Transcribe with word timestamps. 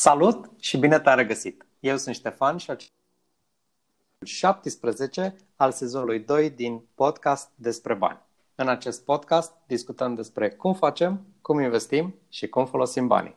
Salut 0.00 0.50
și 0.60 0.76
bine 0.76 1.00
te-am 1.00 1.16
regăsit! 1.16 1.66
Eu 1.80 1.96
sunt 1.96 2.14
Ștefan 2.14 2.56
și 2.56 2.72
17 4.24 5.36
al 5.56 5.72
sezonului 5.72 6.20
2 6.20 6.50
din 6.50 6.84
podcast 6.94 7.50
despre 7.54 7.94
bani. 7.94 8.20
În 8.54 8.68
acest 8.68 9.04
podcast 9.04 9.52
discutăm 9.66 10.14
despre 10.14 10.50
cum 10.50 10.74
facem, 10.74 11.26
cum 11.40 11.60
investim 11.60 12.14
și 12.28 12.48
cum 12.48 12.66
folosim 12.66 13.06
banii. 13.06 13.34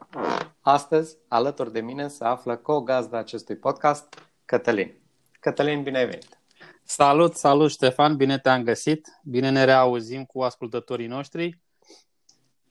Astăzi, 0.59 1.17
alături 1.27 1.71
de 1.71 1.81
mine 1.81 2.07
se 2.07 2.23
află 2.23 2.55
co-gazda 2.55 3.17
acestui 3.17 3.55
podcast, 3.55 4.13
Cătălin. 4.46 4.93
Cătălin, 5.39 5.83
bine 5.83 5.97
ai 5.97 6.05
venit! 6.05 6.39
Salut, 6.83 7.35
salut 7.35 7.71
Ștefan, 7.71 8.15
bine 8.15 8.39
te-am 8.39 8.63
găsit, 8.63 9.07
bine 9.23 9.49
ne 9.49 9.63
reauzim 9.63 10.25
cu 10.25 10.41
ascultătorii 10.41 11.07
noștri. 11.07 11.59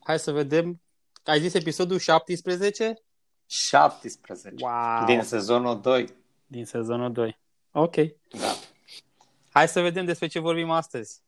Hai 0.00 0.18
să 0.18 0.32
vedem, 0.32 0.80
ai 1.24 1.40
zis 1.40 1.54
episodul 1.54 1.98
17? 1.98 3.02
17. 3.50 4.64
Wow. 4.64 5.04
Din 5.06 5.22
sezonul 5.22 5.80
2. 5.80 6.08
Din 6.46 6.64
sezonul 6.64 7.12
2. 7.12 7.38
Ok. 7.72 7.94
Da. 7.94 8.52
Hai 9.50 9.68
să 9.68 9.80
vedem 9.80 10.04
despre 10.04 10.26
ce 10.26 10.38
vorbim 10.38 10.70
astăzi. 10.70 11.20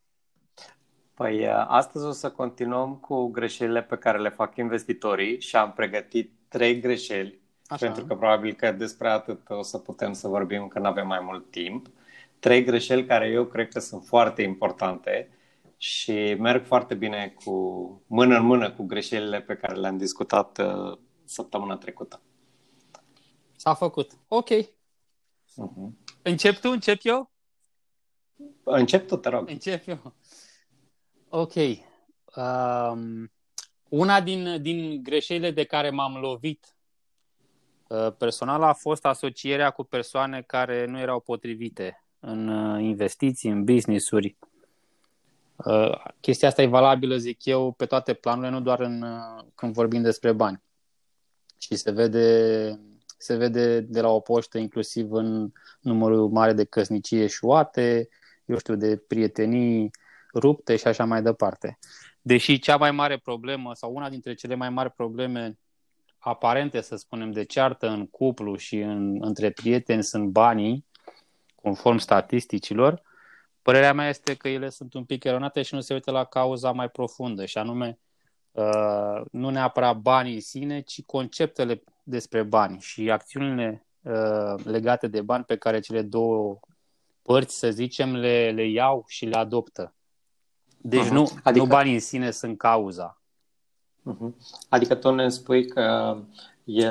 Păi 1.14 1.46
uh, 1.46 1.64
astăzi 1.68 2.04
o 2.04 2.10
să 2.10 2.30
continuăm 2.30 2.94
cu 2.94 3.26
greșelile 3.26 3.82
pe 3.82 3.96
care 3.96 4.18
le 4.18 4.28
fac 4.28 4.56
investitorii 4.56 5.40
și 5.40 5.56
am 5.56 5.72
pregătit 5.72 6.32
trei 6.48 6.80
greșeli, 6.80 7.40
Așa. 7.66 7.86
pentru 7.86 8.04
că 8.04 8.14
probabil 8.14 8.54
că 8.54 8.72
despre 8.72 9.08
atât 9.08 9.40
o 9.48 9.62
să 9.62 9.78
putem 9.78 10.12
să 10.12 10.28
vorbim 10.28 10.68
când 10.68 10.86
avem 10.86 11.06
mai 11.06 11.20
mult 11.22 11.50
timp. 11.50 11.86
Trei 12.38 12.64
greșeli 12.64 13.06
care 13.06 13.28
eu 13.28 13.44
cred 13.44 13.68
că 13.68 13.80
sunt 13.80 14.04
foarte 14.04 14.42
importante 14.42 15.28
și 15.76 16.36
merg 16.38 16.64
foarte 16.64 16.94
bine 16.94 17.34
cu 17.44 17.52
mână 18.06 18.36
în 18.36 18.44
mână 18.44 18.70
cu 18.70 18.82
greșelile 18.82 19.40
pe 19.40 19.54
care 19.54 19.74
le-am 19.74 19.96
discutat 19.96 20.58
uh, 20.58 20.98
săptămâna 21.32 21.76
trecută. 21.76 22.20
S-a 23.56 23.74
făcut. 23.74 24.10
Ok. 24.28 24.48
Uh-huh. 24.48 25.90
Încep 26.22 26.60
tu? 26.60 26.68
Încep 26.70 27.00
eu? 27.02 27.30
Încep 28.62 29.06
tu, 29.06 29.16
te 29.16 29.28
rog. 29.28 29.48
Încep 29.48 29.88
eu. 29.88 30.14
Ok. 31.28 31.54
Um, 32.36 33.32
una 33.88 34.20
din, 34.20 34.62
din 34.62 35.02
greșelile 35.02 35.50
de 35.50 35.64
care 35.64 35.90
m-am 35.90 36.14
lovit 36.14 36.74
uh, 37.86 38.12
personal 38.18 38.62
a 38.62 38.72
fost 38.72 39.04
asocierea 39.04 39.70
cu 39.70 39.82
persoane 39.82 40.42
care 40.42 40.86
nu 40.86 40.98
erau 40.98 41.20
potrivite 41.20 42.04
în 42.20 42.48
uh, 42.48 42.82
investiții, 42.82 43.50
în 43.50 43.64
business-uri. 43.64 44.36
Uh, 45.56 46.04
chestia 46.20 46.48
asta 46.48 46.62
e 46.62 46.66
valabilă, 46.66 47.16
zic 47.16 47.44
eu, 47.44 47.72
pe 47.72 47.86
toate 47.86 48.14
planurile, 48.14 48.52
nu 48.52 48.60
doar 48.60 48.80
în, 48.80 49.02
uh, 49.02 49.44
când 49.54 49.72
vorbim 49.72 50.02
despre 50.02 50.32
bani 50.32 50.62
și 51.62 51.76
se 51.76 51.90
vede, 51.90 52.80
se 53.18 53.36
vede 53.36 53.80
de 53.80 54.00
la 54.00 54.08
o 54.08 54.20
poștă 54.20 54.58
inclusiv 54.58 55.12
în 55.12 55.52
numărul 55.80 56.28
mare 56.28 56.52
de 56.52 56.64
căsnicii 56.64 57.22
eșuate, 57.22 58.08
eu 58.44 58.58
știu, 58.58 58.74
de 58.74 58.96
prietenii 58.96 59.90
rupte 60.34 60.76
și 60.76 60.86
așa 60.86 61.04
mai 61.04 61.22
departe. 61.22 61.78
Deși 62.20 62.58
cea 62.58 62.76
mai 62.76 62.90
mare 62.90 63.16
problemă 63.16 63.74
sau 63.74 63.94
una 63.94 64.08
dintre 64.08 64.34
cele 64.34 64.54
mai 64.54 64.70
mari 64.70 64.90
probleme 64.90 65.58
aparente, 66.18 66.80
să 66.80 66.96
spunem, 66.96 67.30
de 67.30 67.44
ceartă 67.44 67.88
în 67.88 68.06
cuplu 68.06 68.56
și 68.56 68.78
în, 68.78 69.16
între 69.20 69.50
prieteni 69.50 70.02
sunt 70.02 70.28
banii, 70.28 70.86
conform 71.54 71.96
statisticilor, 71.96 73.02
părerea 73.62 73.92
mea 73.92 74.08
este 74.08 74.34
că 74.34 74.48
ele 74.48 74.68
sunt 74.68 74.94
un 74.94 75.04
pic 75.04 75.24
eronate 75.24 75.62
și 75.62 75.74
nu 75.74 75.80
se 75.80 75.94
uită 75.94 76.10
la 76.10 76.24
cauza 76.24 76.72
mai 76.72 76.88
profundă, 76.88 77.44
și 77.44 77.58
anume 77.58 77.98
Uh, 78.52 79.22
nu 79.30 79.50
neapărat 79.50 79.96
banii 79.96 80.34
în 80.34 80.40
sine, 80.40 80.80
ci 80.80 81.02
conceptele 81.02 81.82
despre 82.02 82.42
bani 82.42 82.80
și 82.80 83.10
acțiunile 83.10 83.86
uh, 84.02 84.64
legate 84.64 85.06
de 85.06 85.20
bani 85.20 85.44
pe 85.44 85.56
care 85.56 85.80
cele 85.80 86.02
două 86.02 86.60
părți, 87.22 87.58
să 87.58 87.70
zicem, 87.70 88.16
le, 88.16 88.50
le 88.50 88.68
iau 88.68 89.04
și 89.06 89.24
le 89.24 89.36
adoptă. 89.36 89.94
Deci 90.76 91.04
uh-huh. 91.04 91.10
nu, 91.10 91.28
adică... 91.42 91.64
nu 91.64 91.70
banii 91.70 91.94
în 91.94 92.00
sine 92.00 92.30
sunt 92.30 92.58
cauza. 92.58 93.20
Uh-huh. 94.10 94.32
Adică 94.68 94.94
tu 94.94 95.14
ne 95.14 95.28
spui 95.28 95.66
că 95.66 96.16
e, 96.64 96.88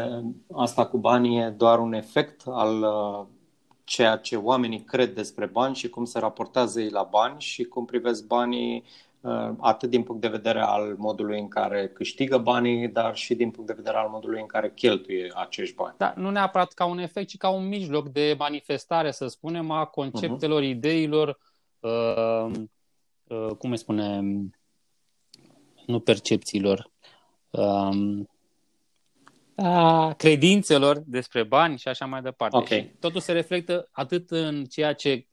asta 0.53 0.85
cu 0.85 0.97
banii 0.97 1.39
e 1.39 1.49
doar 1.49 1.79
un 1.79 1.93
efect 1.93 2.41
al 2.45 2.81
uh, 2.81 3.25
ceea 3.83 4.17
ce 4.17 4.35
oamenii 4.35 4.83
cred 4.83 5.13
despre 5.13 5.45
bani 5.45 5.75
și 5.75 5.89
cum 5.89 6.05
se 6.05 6.19
raportează 6.19 6.81
ei 6.81 6.89
la 6.89 7.03
bani 7.03 7.41
și 7.41 7.63
cum 7.63 7.85
privesc 7.85 8.25
banii 8.25 8.83
Uh, 8.83 9.09
atât 9.59 9.89
din 9.89 10.03
punct 10.03 10.21
de 10.21 10.27
vedere 10.27 10.59
al 10.61 10.95
modului 10.97 11.39
în 11.39 11.47
care 11.47 11.87
câștigă 11.87 12.37
banii, 12.37 12.87
dar 12.87 13.15
și 13.15 13.35
din 13.35 13.51
punct 13.51 13.67
de 13.67 13.75
vedere 13.75 13.97
al 13.97 14.09
modului 14.09 14.39
în 14.39 14.45
care 14.45 14.71
cheltuie 14.71 15.31
acești 15.35 15.75
bani. 15.75 15.95
Da, 15.97 16.13
nu 16.15 16.29
neapărat 16.29 16.71
ca 16.71 16.85
un 16.85 16.97
efect, 16.97 17.27
ci 17.27 17.37
ca 17.37 17.49
un 17.49 17.67
mijloc 17.67 18.09
de 18.09 18.35
manifestare, 18.37 19.11
să 19.11 19.27
spunem, 19.27 19.71
a 19.71 19.85
conceptelor, 19.85 20.61
uh-huh. 20.61 20.65
ideilor, 20.65 21.39
uh, 21.79 22.51
uh, 23.23 23.47
cum 23.57 23.71
îi 23.71 23.77
spune, 23.77 24.21
nu 25.85 25.99
percepțiilor, 25.99 26.91
uh, 27.49 28.25
a 29.55 30.13
credințelor 30.13 31.03
despre 31.05 31.43
bani 31.43 31.77
și 31.77 31.87
așa 31.87 32.05
mai 32.05 32.21
departe. 32.21 32.57
Okay. 32.57 32.79
Și 32.79 32.95
totul 32.99 33.19
se 33.19 33.31
reflectă 33.31 33.89
atât 33.91 34.31
în 34.31 34.65
ceea 34.65 34.93
ce 34.93 35.27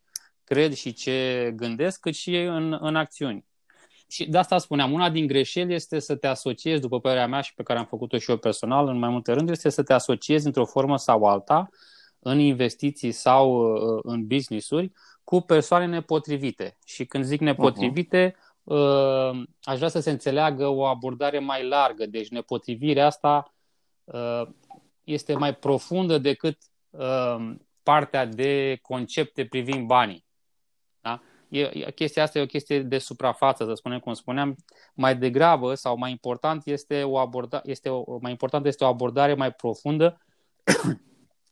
cred 0.44 0.74
și 0.74 0.92
ce 0.92 1.52
gândesc, 1.56 2.00
cât 2.00 2.14
și 2.14 2.36
în, 2.36 2.78
în 2.80 2.96
acțiuni. 2.96 3.47
Și 4.08 4.28
de 4.28 4.38
asta 4.38 4.58
spuneam, 4.58 4.92
una 4.92 5.10
din 5.10 5.26
greșeli 5.26 5.74
este 5.74 5.98
să 5.98 6.16
te 6.16 6.26
asociezi, 6.26 6.80
după 6.80 7.00
părerea 7.00 7.26
mea 7.26 7.40
și 7.40 7.54
pe 7.54 7.62
care 7.62 7.78
am 7.78 7.84
făcut-o 7.84 8.18
și 8.18 8.30
eu 8.30 8.36
personal 8.36 8.88
în 8.88 8.98
mai 8.98 9.08
multe 9.08 9.32
rânduri, 9.32 9.56
este 9.56 9.68
să 9.68 9.82
te 9.82 9.92
asociezi 9.92 10.46
într-o 10.46 10.64
formă 10.64 10.96
sau 10.98 11.24
alta 11.24 11.68
în 12.18 12.38
investiții 12.38 13.12
sau 13.12 13.74
uh, 13.74 14.00
în 14.02 14.26
business-uri 14.26 14.92
cu 15.24 15.40
persoane 15.40 15.86
nepotrivite. 15.86 16.76
Și 16.84 17.04
când 17.04 17.24
zic 17.24 17.40
nepotrivite, 17.40 18.30
uh-huh. 18.30 18.62
uh, 18.62 19.42
aș 19.62 19.76
vrea 19.76 19.88
să 19.88 20.00
se 20.00 20.10
înțeleagă 20.10 20.66
o 20.66 20.84
abordare 20.84 21.38
mai 21.38 21.68
largă. 21.68 22.06
Deci 22.06 22.28
nepotrivirea 22.28 23.06
asta 23.06 23.54
uh, 24.04 24.42
este 25.04 25.34
mai 25.34 25.54
profundă 25.54 26.18
decât 26.18 26.58
uh, 26.90 27.54
partea 27.82 28.26
de 28.26 28.78
concepte 28.82 29.44
privind 29.44 29.86
banii. 29.86 30.26
Da? 31.48 31.58
e, 31.58 31.90
chestia 31.94 32.22
asta 32.22 32.38
e 32.38 32.42
o 32.42 32.46
chestie 32.46 32.82
de 32.82 32.98
suprafață, 32.98 33.64
să 33.64 33.74
spunem 33.74 33.98
cum 33.98 34.14
spuneam, 34.14 34.56
mai 34.94 35.16
degrabă 35.16 35.74
sau 35.74 35.96
mai 35.96 36.10
important 36.10 36.66
este 36.66 37.02
o 37.02 37.18
aborda, 37.18 37.60
este 37.64 37.88
o, 37.88 38.18
mai 38.20 38.30
important 38.30 38.66
este 38.66 38.84
o 38.84 38.86
abordare 38.86 39.34
mai 39.34 39.52
profundă 39.52 40.20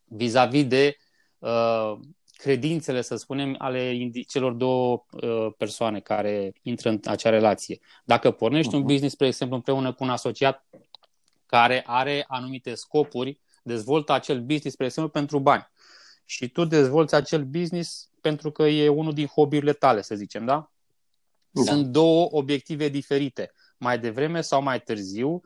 vis-a-vis 0.04 0.66
de 0.66 0.96
uh, 1.38 1.92
credințele, 2.36 3.00
să 3.00 3.16
spunem, 3.16 3.54
ale 3.58 4.10
celor 4.28 4.52
două 4.52 5.04
uh, 5.10 5.46
persoane 5.56 6.00
care 6.00 6.52
intră 6.62 6.88
în 6.88 7.00
acea 7.04 7.30
relație. 7.30 7.78
Dacă 8.04 8.30
pornești 8.30 8.70
uh-huh. 8.70 8.74
un 8.74 8.78
mhm. 8.78 8.88
business, 8.88 9.14
spre 9.14 9.26
exemplu, 9.26 9.56
împreună 9.56 9.92
cu 9.92 10.04
un 10.04 10.10
asociat 10.10 10.66
care 11.46 11.84
are 11.86 12.24
anumite 12.28 12.74
scopuri, 12.74 13.38
dezvoltă 13.62 14.12
acel 14.12 14.40
business, 14.40 14.72
spre 14.72 14.84
exemplu, 14.84 15.12
pentru 15.12 15.38
bani. 15.38 15.68
Și 16.24 16.48
tu 16.48 16.64
dezvolți 16.64 17.14
acel 17.14 17.44
business 17.44 18.10
pentru 18.26 18.50
că 18.50 18.62
e 18.62 18.88
unul 18.88 19.12
din 19.12 19.26
hobby-urile 19.26 19.72
tale, 19.72 20.02
să 20.02 20.14
zicem, 20.14 20.44
da? 20.44 20.70
da? 21.50 21.62
Sunt 21.62 21.86
două 21.86 22.28
obiective 22.30 22.88
diferite. 22.88 23.52
Mai 23.78 23.98
devreme 23.98 24.40
sau 24.40 24.62
mai 24.62 24.80
târziu, 24.80 25.40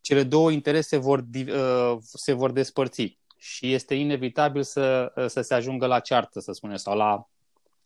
cele 0.00 0.22
două 0.22 0.50
interese 0.50 0.96
vor, 0.96 1.24
uh, 1.34 1.96
se 2.00 2.32
vor 2.32 2.50
despărți 2.50 3.18
și 3.36 3.72
este 3.72 3.94
inevitabil 3.94 4.62
să, 4.62 5.12
uh, 5.16 5.26
să 5.26 5.40
se 5.40 5.54
ajungă 5.54 5.86
la 5.86 6.00
ceartă, 6.00 6.40
să 6.40 6.52
spunem, 6.52 6.76
sau 6.76 6.96
la 6.96 7.28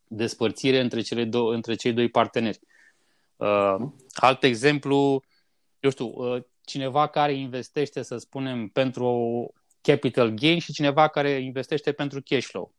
despărțire 0.04 0.80
între, 0.80 1.00
cele 1.00 1.25
două, 1.25 1.54
între 1.54 1.75
cei 1.75 1.92
doi 1.92 2.09
parteneri. 2.09 2.60
Uh, 3.36 3.75
mhm. 3.78 4.06
alt 4.14 4.42
exemplu, 4.42 5.22
eu 5.80 5.91
știu, 5.91 6.06
uh, 6.06 6.42
cineva 6.64 7.06
care 7.06 7.32
investește, 7.32 8.03
să 8.03 8.16
spunem, 8.16 8.69
pentru 8.69 9.53
capital 9.80 10.28
gain 10.28 10.59
și 10.59 10.72
cineva 10.72 11.09
care 11.09 11.30
investește 11.30 11.92
pentru 11.92 12.22
cash 12.24 12.47
flow. 12.47 12.78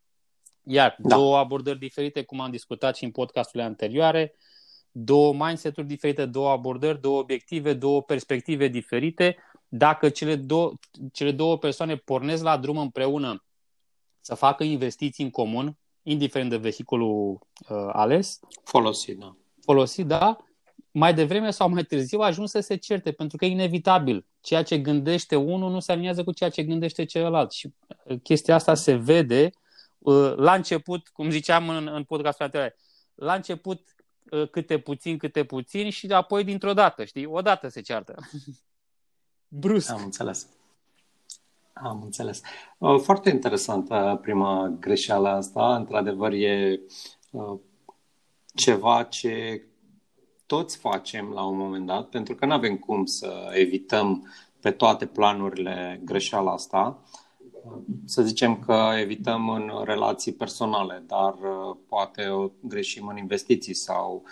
Iar 0.71 0.95
da. 0.97 1.15
două 1.15 1.37
abordări 1.37 1.79
diferite, 1.79 2.23
cum 2.23 2.39
am 2.39 2.51
discutat 2.51 2.95
și 2.95 3.03
în 3.03 3.11
podcasturile 3.11 3.63
anterioare, 3.63 4.35
două 4.91 5.33
mindset-uri 5.33 5.87
diferite, 5.87 6.25
două 6.25 6.49
abordări, 6.49 7.01
două 7.01 7.19
obiective, 7.19 7.73
două 7.73 8.01
perspective 8.01 8.67
diferite. 8.67 9.37
Dacă 9.67 10.09
cele 10.09 10.35
două, 10.35 10.73
cele 11.11 11.31
două 11.31 11.57
persoane 11.57 11.95
pornesc 11.95 12.43
la 12.43 12.57
drum 12.57 12.77
împreună 12.77 13.43
să 14.19 14.35
facă 14.35 14.63
investiții 14.63 15.23
în 15.23 15.29
comun, 15.29 15.77
indiferent 16.03 16.49
de 16.49 16.57
vehiculul 16.57 17.39
uh, 17.69 17.89
ales, 17.91 18.39
folosit, 18.63 19.17
da. 19.17 19.35
Folosit, 19.61 20.05
da, 20.05 20.37
mai 20.91 21.13
devreme 21.13 21.51
sau 21.51 21.69
mai 21.69 21.83
târziu 21.83 22.19
ajung 22.19 22.47
să 22.47 22.59
se 22.59 22.75
certe, 22.75 23.11
pentru 23.11 23.37
că 23.37 23.45
e 23.45 23.49
inevitabil. 23.49 24.25
Ceea 24.41 24.63
ce 24.63 24.77
gândește 24.77 25.35
unul 25.35 25.71
nu 25.71 25.79
se 25.79 25.91
aliniază 25.91 26.23
cu 26.23 26.31
ceea 26.31 26.49
ce 26.49 26.63
gândește 26.63 27.05
celălalt. 27.05 27.51
Și 27.51 27.73
uh, 28.05 28.19
chestia 28.23 28.55
asta 28.55 28.73
se 28.73 28.93
vede 28.93 29.49
Uh, 29.53 29.59
la 30.35 30.53
început, 30.53 31.07
cum 31.07 31.29
ziceam 31.29 31.69
în, 31.69 31.87
în 31.87 32.03
podcastul 32.03 32.45
anterior, 32.45 32.75
la 33.15 33.33
început 33.33 33.95
uh, 34.31 34.49
câte 34.49 34.79
puțin, 34.79 35.17
câte 35.17 35.43
puțin 35.43 35.89
și 35.89 36.07
apoi 36.07 36.43
dintr-o 36.43 36.73
dată, 36.73 37.05
știi? 37.05 37.25
Odată 37.25 37.67
se 37.67 37.81
ceartă. 37.81 38.15
Brusc. 39.47 39.89
Am 39.89 40.03
înțeles. 40.03 40.47
Am 41.73 42.01
înțeles. 42.03 42.41
Uh, 42.77 42.99
foarte 42.99 43.29
interesantă 43.29 44.19
prima 44.21 44.77
greșeală 44.79 45.29
asta. 45.29 45.75
Într-adevăr, 45.75 46.31
e 46.31 46.79
uh, 47.31 47.59
ceva 48.55 49.03
ce 49.03 49.63
toți 50.45 50.77
facem 50.77 51.29
la 51.29 51.43
un 51.43 51.57
moment 51.57 51.85
dat, 51.85 52.09
pentru 52.09 52.35
că 52.35 52.45
nu 52.45 52.53
avem 52.53 52.77
cum 52.77 53.05
să 53.05 53.51
evităm 53.53 54.31
pe 54.59 54.71
toate 54.71 55.05
planurile 55.05 56.01
greșeala 56.03 56.51
asta. 56.51 56.99
Să 58.05 58.21
zicem 58.21 58.59
că 58.59 58.89
evităm 58.99 59.49
în 59.49 59.71
relații 59.83 60.31
personale, 60.31 61.03
dar 61.07 61.33
uh, 61.33 61.75
poate 61.87 62.27
o 62.27 62.49
greșim 62.59 63.07
în 63.07 63.17
investiții 63.17 63.73
sau 63.73 64.23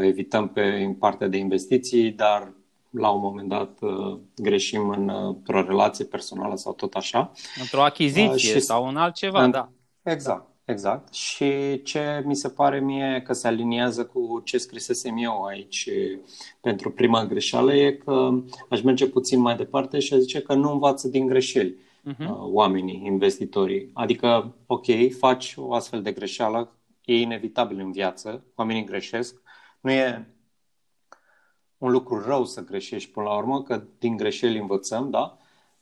evităm 0.00 0.48
pe 0.48 0.96
partea 0.98 1.28
de 1.28 1.36
investiții, 1.36 2.10
dar 2.10 2.52
la 2.90 3.10
un 3.10 3.20
moment 3.20 3.48
dat 3.48 3.78
uh, 3.80 4.18
greșim 4.36 4.88
în, 4.88 5.08
uh, 5.08 5.22
într-o 5.22 5.62
relație 5.62 6.04
personală 6.04 6.56
sau 6.56 6.72
tot 6.72 6.94
așa. 6.94 7.32
Într-o 7.60 7.82
achiziție 7.82 8.28
uh, 8.28 8.36
și, 8.36 8.60
sau 8.60 8.88
în 8.88 8.96
altceva, 8.96 9.42
în, 9.42 9.50
da. 9.50 9.68
Exact, 10.02 10.48
exact. 10.64 11.14
Și 11.14 11.82
ce 11.82 12.22
mi 12.24 12.36
se 12.36 12.48
pare 12.48 12.80
mie 12.80 13.22
că 13.26 13.32
se 13.32 13.46
aliniază 13.46 14.04
cu 14.04 14.40
ce 14.44 14.58
scrisesem 14.58 15.16
eu 15.16 15.42
aici 15.42 15.88
pentru 16.60 16.90
prima 16.90 17.24
greșeală 17.24 17.74
e 17.74 17.92
că 17.92 18.30
aș 18.68 18.82
merge 18.82 19.06
puțin 19.06 19.40
mai 19.40 19.56
departe 19.56 19.98
și 19.98 20.14
aș 20.14 20.20
zice 20.20 20.40
că 20.40 20.54
nu 20.54 20.72
învață 20.72 21.08
din 21.08 21.26
greșeli 21.26 21.76
uh-huh. 22.12 22.36
oamenii, 22.38 23.02
investitorii. 23.04 23.90
Adică, 23.94 24.54
ok, 24.66 24.84
faci 25.18 25.54
o 25.56 25.74
astfel 25.74 26.02
de 26.02 26.12
greșeală, 26.12 26.72
e 27.04 27.20
inevitabil 27.20 27.78
în 27.78 27.92
viață, 27.92 28.44
oamenii 28.54 28.84
greșesc, 28.84 29.40
nu 29.80 29.90
e 29.90 30.34
un 31.78 31.90
lucru 31.90 32.20
rău 32.20 32.44
să 32.44 32.64
greșești 32.64 33.10
până 33.10 33.26
la 33.26 33.36
urmă, 33.36 33.62
că 33.62 33.82
din 33.98 34.16
greșeli 34.16 34.58
învățăm, 34.58 35.10
da? 35.10 35.38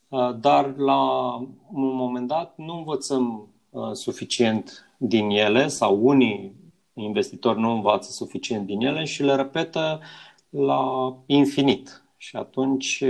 Uh, 0.08 0.37
dar 0.40 0.76
la 0.76 1.32
un 1.73 1.94
moment 1.94 2.26
dat 2.26 2.56
nu 2.56 2.76
învățăm 2.76 3.49
uh, 3.70 3.93
suficient 3.93 4.90
din 4.99 5.31
ele 5.31 5.69
sau 5.69 6.06
unii 6.06 6.55
investitori 6.94 7.61
nu 7.61 7.70
învață 7.70 8.11
suficient 8.11 8.67
din 8.67 8.81
ele 8.81 9.05
și 9.05 9.23
le 9.23 9.34
repetă 9.34 10.00
la 10.49 11.14
infinit. 11.26 12.05
Și 12.17 12.37
atunci 12.37 13.05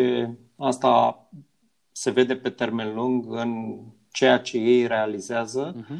asta 0.56 1.20
se 1.98 2.10
vede 2.10 2.36
pe 2.36 2.50
termen 2.50 2.94
lung 2.94 3.24
în 3.28 3.78
ceea 4.10 4.38
ce 4.38 4.58
ei 4.58 4.86
realizează, 4.86 5.74
uh-huh. 5.74 5.96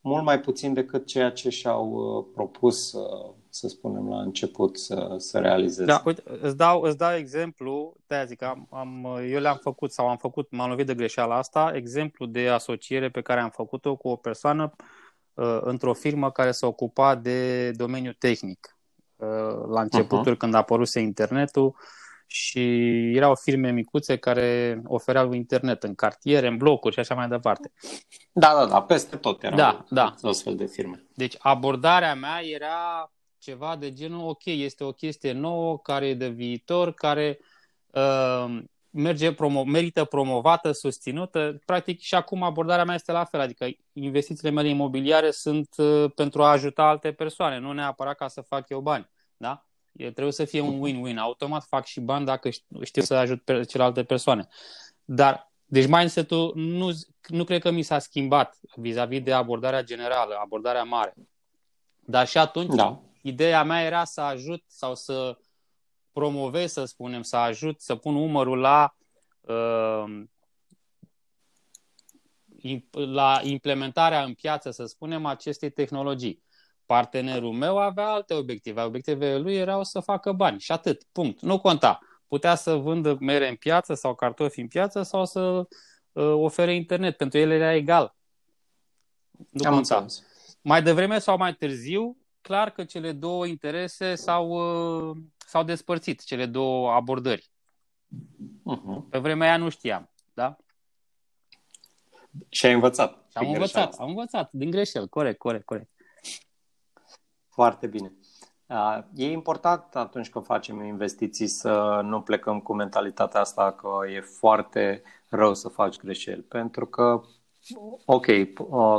mult 0.00 0.24
mai 0.24 0.40
puțin 0.40 0.74
decât 0.74 1.06
ceea 1.06 1.30
ce 1.30 1.50
și-au 1.50 1.90
uh, 1.90 2.26
propus 2.34 2.94
să 3.48 3.68
spunem, 3.68 4.08
la 4.08 4.20
început 4.20 4.78
să, 4.78 5.14
să 5.16 5.38
realizeze. 5.38 5.84
Da, 5.84 6.02
uite, 6.04 6.22
îți 6.40 6.56
dau, 6.56 6.82
îți 6.82 6.96
dau 6.96 7.14
exemplu, 7.14 7.96
de 8.06 8.24
zic, 8.26 8.42
am, 8.42 8.66
am, 8.70 9.18
eu 9.30 9.40
le-am 9.40 9.58
făcut 9.62 9.92
sau 9.92 10.08
am 10.08 10.16
făcut, 10.16 10.50
m-am 10.50 10.68
lovit 10.68 10.86
de 10.86 10.94
greșeala 10.94 11.36
asta, 11.36 11.72
exemplu 11.74 12.26
de 12.26 12.48
asociere 12.48 13.08
pe 13.10 13.20
care 13.20 13.40
am 13.40 13.50
făcut-o 13.50 13.96
cu 13.96 14.08
o 14.08 14.16
persoană 14.16 14.72
uh, 15.34 15.58
într-o 15.60 15.92
firmă 15.92 16.30
care 16.30 16.50
se 16.50 16.66
ocupa 16.66 17.14
de 17.14 17.70
domeniul 17.70 18.16
tehnic. 18.18 18.78
Uh, 19.16 19.26
la 19.68 19.80
începuturi, 19.80 20.34
uh-huh. 20.34 20.38
când 20.38 20.54
a 20.54 20.58
apăruse 20.58 21.00
internetul, 21.00 21.74
și 22.30 22.60
erau 23.14 23.34
firme 23.34 23.70
micuțe 23.70 24.16
care 24.16 24.80
ofereau 24.84 25.32
internet 25.32 25.82
în 25.82 25.94
cartiere, 25.94 26.46
în 26.46 26.56
blocuri 26.56 26.94
și 26.94 27.00
așa 27.00 27.14
mai 27.14 27.28
departe. 27.28 27.72
Da, 28.32 28.54
da, 28.54 28.66
da, 28.66 28.82
peste 28.82 29.16
tot 29.16 29.42
erau 29.42 29.56
da, 29.56 29.84
da. 29.90 30.14
astfel 30.22 30.56
de 30.56 30.66
firme. 30.66 31.06
Deci 31.14 31.34
abordarea 31.38 32.14
mea 32.14 32.40
era 32.44 33.12
ceva 33.38 33.76
de 33.76 33.92
genul, 33.92 34.28
ok, 34.28 34.44
este 34.44 34.84
o 34.84 34.92
chestie 34.92 35.32
nouă, 35.32 35.78
care 35.78 36.06
e 36.06 36.14
de 36.14 36.28
viitor, 36.28 36.92
care 36.92 37.38
uh, 37.86 38.58
merge 38.90 39.34
promo- 39.34 39.64
merită 39.66 40.04
promovată, 40.04 40.72
susținută. 40.72 41.58
Practic 41.64 42.00
și 42.00 42.14
acum 42.14 42.42
abordarea 42.42 42.84
mea 42.84 42.94
este 42.94 43.12
la 43.12 43.24
fel, 43.24 43.40
adică 43.40 43.68
investițiile 43.92 44.50
mele 44.50 44.68
imobiliare 44.68 45.30
sunt 45.30 45.68
uh, 45.76 46.10
pentru 46.14 46.42
a 46.42 46.50
ajuta 46.50 46.82
alte 46.82 47.12
persoane, 47.12 47.58
nu 47.58 47.72
neapărat 47.72 48.16
ca 48.16 48.28
să 48.28 48.40
fac 48.40 48.68
eu 48.68 48.80
bani. 48.80 49.10
Da? 49.36 49.67
E, 49.98 50.10
trebuie 50.10 50.32
să 50.32 50.44
fie 50.44 50.60
un 50.60 50.80
win-win. 50.86 51.16
Automat 51.16 51.64
fac 51.64 51.84
și 51.84 52.00
bani 52.00 52.24
dacă 52.24 52.50
știu 52.82 53.02
să 53.02 53.14
ajut 53.14 53.42
pe 53.42 53.64
celelalte 53.64 54.04
persoane. 54.04 54.48
Dar, 55.04 55.52
deci 55.64 55.86
mindset-ul 55.86 56.52
nu, 56.54 56.90
nu 57.26 57.44
cred 57.44 57.60
că 57.60 57.70
mi 57.70 57.82
s-a 57.82 57.98
schimbat 57.98 58.58
vis-a-vis 58.76 59.22
de 59.22 59.32
abordarea 59.32 59.82
generală, 59.82 60.34
abordarea 60.42 60.82
mare. 60.82 61.14
Dar 62.00 62.26
și 62.26 62.38
atunci 62.38 62.74
da 62.74 63.02
ideea 63.22 63.62
mea 63.62 63.82
era 63.82 64.04
să 64.04 64.20
ajut 64.20 64.62
sau 64.66 64.94
să 64.94 65.38
promovez, 66.12 66.72
să 66.72 66.84
spunem, 66.84 67.22
să 67.22 67.36
ajut, 67.36 67.80
să 67.80 67.94
pun 67.94 68.14
umărul 68.14 68.58
la 68.58 68.94
uh, 69.40 70.22
la 72.92 73.40
implementarea 73.42 74.22
în 74.22 74.34
piață, 74.34 74.70
să 74.70 74.84
spunem, 74.84 75.26
acestei 75.26 75.70
tehnologii. 75.70 76.42
Partenerul 76.88 77.52
meu 77.52 77.78
avea 77.78 78.08
alte 78.08 78.34
obiective. 78.34 78.82
Obiectivele 78.82 79.38
lui 79.38 79.54
erau 79.54 79.84
să 79.84 80.00
facă 80.00 80.32
bani 80.32 80.60
și 80.60 80.72
atât. 80.72 81.02
Punct. 81.12 81.40
Nu 81.40 81.60
conta. 81.60 81.98
Putea 82.26 82.54
să 82.54 82.74
vândă 82.74 83.16
mere 83.20 83.48
în 83.48 83.54
piață 83.54 83.94
sau 83.94 84.14
cartofi 84.14 84.60
în 84.60 84.68
piață 84.68 85.02
sau 85.02 85.24
să 85.24 85.40
uh, 85.40 86.32
ofere 86.34 86.74
internet. 86.74 87.16
Pentru 87.16 87.38
el 87.38 87.50
era 87.50 87.74
egal. 87.74 88.14
Nu 89.30 89.68
Am 89.68 89.74
conta. 89.74 89.96
Înțeles. 89.96 90.26
Mai 90.60 90.82
devreme 90.82 91.18
sau 91.18 91.36
mai 91.36 91.54
târziu, 91.54 92.16
clar 92.40 92.70
că 92.70 92.84
cele 92.84 93.12
două 93.12 93.46
interese 93.46 94.14
s-au, 94.14 94.48
uh, 95.10 95.16
s-au 95.36 95.62
despărțit, 95.62 96.24
cele 96.24 96.46
două 96.46 96.90
abordări. 96.90 97.50
Uh-huh. 98.60 99.10
Pe 99.10 99.18
vremea 99.18 99.48
aia 99.48 99.56
nu 99.56 99.68
știam, 99.68 100.10
da? 100.34 100.56
Și 102.48 102.66
ai 102.66 102.72
învățat. 102.72 103.28
Am 103.32 103.48
învățat, 103.48 103.94
am 103.94 104.08
învățat 104.08 104.52
din 104.52 104.70
greșel, 104.70 105.08
corect, 105.08 105.38
corect, 105.38 105.64
corect. 105.64 105.90
Foarte 107.58 107.86
bine. 107.86 108.12
E 109.14 109.30
important 109.30 109.96
atunci 109.96 110.30
când 110.30 110.44
facem 110.44 110.84
investiții 110.84 111.46
să 111.46 112.00
nu 112.02 112.20
plecăm 112.20 112.60
cu 112.60 112.74
mentalitatea 112.74 113.40
asta 113.40 113.72
că 113.72 113.88
e 114.14 114.20
foarte 114.20 115.02
rău 115.28 115.54
să 115.54 115.68
faci 115.68 115.96
greșeli, 115.96 116.42
pentru 116.42 116.86
că, 116.86 117.22
ok, 118.04 118.26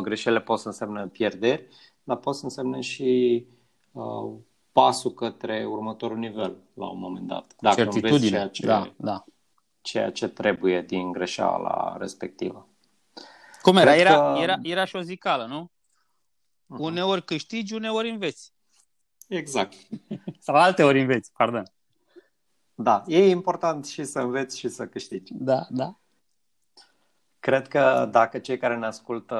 greșelile 0.01 0.41
pot 0.41 0.59
să 0.59 0.67
însemne 0.67 1.07
pierderi, 1.07 1.67
dar 2.03 2.17
poate 2.17 2.37
să 2.37 2.43
însemne 2.43 2.81
și 2.81 3.45
uh, 3.91 4.31
pasul 4.71 5.11
către 5.11 5.65
următorul 5.65 6.17
nivel 6.17 6.57
la 6.73 6.89
un 6.89 6.99
moment 6.99 7.27
dat. 7.27 7.53
Dacă 7.59 7.75
Certitudine, 7.75 8.29
ceea 8.29 8.47
ce, 8.47 8.65
da, 8.65 8.93
da. 8.97 9.23
ceea 9.81 10.11
ce 10.11 10.27
trebuie 10.27 10.81
din 10.81 11.11
greșeala 11.11 11.95
respectivă. 11.99 12.67
Cum 13.61 13.77
era? 13.77 13.95
Era, 13.95 14.33
că... 14.33 14.41
era, 14.41 14.55
era 14.61 14.85
și 14.85 14.95
o 14.95 15.01
zicală, 15.01 15.45
nu? 15.45 15.71
Uh-huh. 16.69 16.77
Uneori 16.77 17.25
câștigi, 17.25 17.73
uneori 17.73 18.09
înveți. 18.09 18.53
Exact. 19.27 19.73
Sau 20.45 20.55
alte 20.55 20.83
ori 20.83 20.99
înveți, 20.99 21.31
pardon. 21.37 21.63
Da, 22.75 23.03
e 23.07 23.29
important 23.29 23.85
și 23.85 24.03
să 24.03 24.19
înveți 24.19 24.57
și 24.57 24.67
să 24.69 24.87
câștigi. 24.87 25.33
Da, 25.35 25.67
da. 25.69 25.99
Cred 27.39 27.67
că 27.67 28.07
dacă 28.11 28.39
cei 28.39 28.57
care 28.57 28.77
ne 28.77 28.85
ascultă 28.85 29.35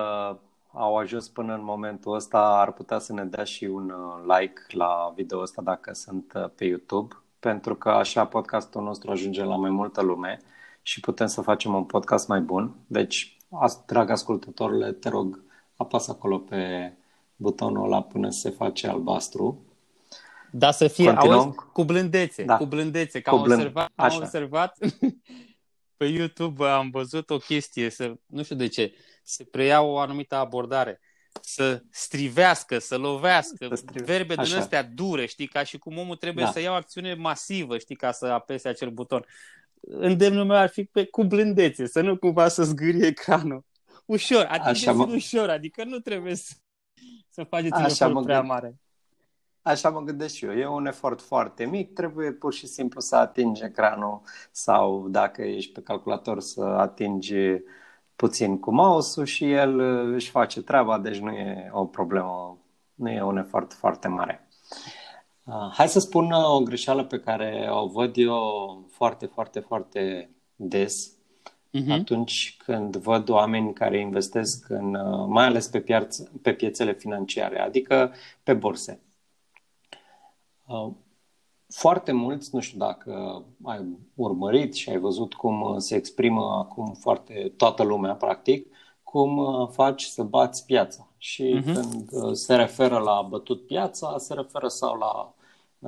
au 0.72 0.98
ajuns 0.98 1.28
până 1.28 1.54
în 1.54 1.64
momentul 1.64 2.14
ăsta, 2.14 2.40
ar 2.40 2.72
putea 2.72 3.00
să 3.00 3.14
ne 3.14 3.24
dea 3.26 3.44
și 3.44 3.66
un 3.66 3.90
uh, 3.90 4.38
like 4.38 4.62
la 4.72 5.14
video 5.16 5.40
ăsta 5.40 5.62
dacă 5.62 5.94
sunt 5.94 6.34
uh, 6.36 6.50
pe 6.56 6.66
YouTube, 6.66 7.16
pentru 7.40 7.76
că 7.76 7.90
așa 7.90 8.26
podcastul 8.26 8.84
nostru 8.84 9.12
ajunge 9.12 9.44
la 9.44 9.56
mai 9.56 9.70
multă 9.70 10.02
lume 10.02 10.40
și 10.82 11.00
putem 11.00 11.28
să 11.28 11.42
facem 11.42 11.74
un 11.74 11.84
podcast 11.84 12.28
mai 12.28 12.42
bun. 12.42 12.76
Deci, 12.88 13.38
drag 13.86 14.10
ascultătorile, 14.10 14.92
te 14.92 15.10
rog, 15.10 15.44
apasă 15.76 16.12
acolo 16.12 16.38
pe 16.38 16.94
butonul 17.40 17.84
ăla 17.84 18.02
până 18.02 18.30
se 18.30 18.50
face 18.50 18.88
albastru. 18.88 19.64
Da, 20.52 20.72
să 20.72 20.88
fie, 20.88 21.10
auzi, 21.10 21.56
cu 21.74 21.84
blândețe, 21.84 22.44
da. 22.44 22.58
cu 22.58 22.66
blândețe, 22.66 23.22
că 23.22 23.30
cu 23.30 23.36
am, 23.36 23.42
blând... 23.42 23.60
observat, 23.60 23.92
am 23.96 24.16
observat 24.16 24.78
pe 25.98 26.06
YouTube 26.06 26.66
am 26.66 26.90
văzut 26.90 27.30
o 27.30 27.38
chestie, 27.38 27.90
să, 27.90 28.14
nu 28.26 28.44
știu 28.44 28.56
de 28.56 28.68
ce, 28.68 28.94
se 29.24 29.44
preia 29.44 29.82
o 29.82 29.98
anumită 29.98 30.36
abordare, 30.36 31.00
să 31.42 31.84
strivească, 31.92 32.80
să 32.80 32.98
lovească, 32.98 33.68
să 33.68 33.76
strive. 33.76 34.06
verbe 34.06 34.34
Așa. 34.34 34.44
din 34.44 34.60
astea 34.60 34.84
dure, 34.84 35.26
știi, 35.26 35.48
ca 35.48 35.64
și 35.64 35.78
cum 35.78 35.98
omul 35.98 36.16
trebuie 36.16 36.46
da. 36.46 36.52
să 36.52 36.60
ia 36.60 36.72
o 36.72 36.74
acțiune 36.74 37.14
masivă, 37.14 37.78
știi, 37.78 37.96
ca 37.96 38.12
să 38.12 38.26
apese 38.26 38.68
acel 38.68 38.90
buton. 38.90 39.26
Îndemnul 39.82 40.46
meu 40.46 40.58
ar 40.58 40.70
fi 40.70 40.84
pe, 40.84 41.06
cu 41.06 41.24
blândețe, 41.24 41.88
să 41.88 42.02
nu 42.02 42.18
cumva 42.18 42.48
să 42.48 42.64
zgârie 42.64 43.08
ecranul. 43.08 43.66
Ușor, 44.06 44.48
atingeți 44.50 44.98
mă... 44.98 45.08
ușor, 45.14 45.50
adică 45.50 45.84
nu 45.84 46.00
trebuie 46.00 46.36
să, 46.36 46.54
să 47.30 47.44
faceți 47.44 47.74
un 47.78 47.86
efort 47.86 48.24
prea 48.24 48.42
mare. 48.42 48.80
Așa 49.62 49.90
mă 49.90 50.02
gândesc 50.02 50.36
și 50.36 50.46
eu. 50.46 50.52
E 50.52 50.68
un 50.68 50.86
efort 50.86 51.22
foarte 51.22 51.66
mic, 51.66 51.94
trebuie 51.94 52.32
pur 52.32 52.54
și 52.54 52.68
simplu 52.68 53.00
să 53.00 53.16
atingi 53.16 53.64
ecranul 53.64 54.22
sau 54.52 55.08
dacă 55.08 55.42
ești 55.42 55.72
pe 55.72 55.82
calculator 55.82 56.40
să 56.40 56.62
atingi 56.62 57.36
puțin 58.16 58.60
cu 58.60 58.72
mouse-ul 58.72 59.26
și 59.26 59.52
el 59.52 59.80
uh, 59.80 60.14
își 60.14 60.30
face 60.30 60.62
treaba, 60.62 61.00
deci 61.00 61.18
nu 61.18 61.32
e 61.32 61.70
o 61.72 61.86
problemă, 61.86 62.58
nu 62.94 63.10
e 63.10 63.22
un 63.22 63.38
efort 63.38 63.74
foarte 63.74 64.08
mare. 64.08 64.48
Uh, 65.44 65.72
hai 65.74 65.88
să 65.88 66.00
spun 66.00 66.32
o 66.32 66.60
greșeală 66.60 67.06
pe 67.06 67.20
care 67.20 67.68
o 67.72 67.88
văd 67.88 68.18
eu 68.18 68.40
foarte, 68.92 69.26
foarte, 69.26 69.60
foarte 69.60 70.30
des 70.56 71.19
uh-huh. 71.74 71.92
atunci 71.92 72.56
când 72.66 72.96
văd 72.96 73.30
oameni 73.30 73.74
care 73.74 74.00
investesc 74.00 74.70
în, 74.70 74.94
uh, 74.94 75.26
mai 75.28 75.46
ales 75.46 75.68
pe, 75.68 75.80
piață, 75.80 76.32
pe 76.42 76.54
piețele 76.54 76.94
financiare, 76.94 77.60
adică 77.60 78.14
pe 78.44 78.54
borse. 78.54 79.02
Uh, 80.68 80.92
foarte 81.68 82.12
mulți, 82.12 82.50
nu 82.54 82.60
știu 82.60 82.78
dacă 82.78 83.44
ai 83.64 83.86
urmărit 84.16 84.74
și 84.74 84.90
ai 84.90 84.98
văzut 84.98 85.34
cum 85.34 85.62
uh, 85.62 85.76
se 85.78 85.96
exprimă 85.96 86.42
acum 86.42 86.94
foarte 86.94 87.54
toată 87.58 87.84
lumea, 87.84 88.14
practic, 88.14 88.68
cum 89.04 89.68
faci 89.72 90.04
să 90.04 90.24
bați 90.24 90.66
piața. 90.66 91.08
Și 91.18 91.62
uh-huh. 91.62 91.74
când 91.74 92.10
se 92.36 92.56
referă 92.56 92.98
la 92.98 93.26
bătut 93.30 93.66
piața, 93.66 94.18
se 94.18 94.34
referă 94.34 94.68
sau 94.68 94.98
la 94.98 95.34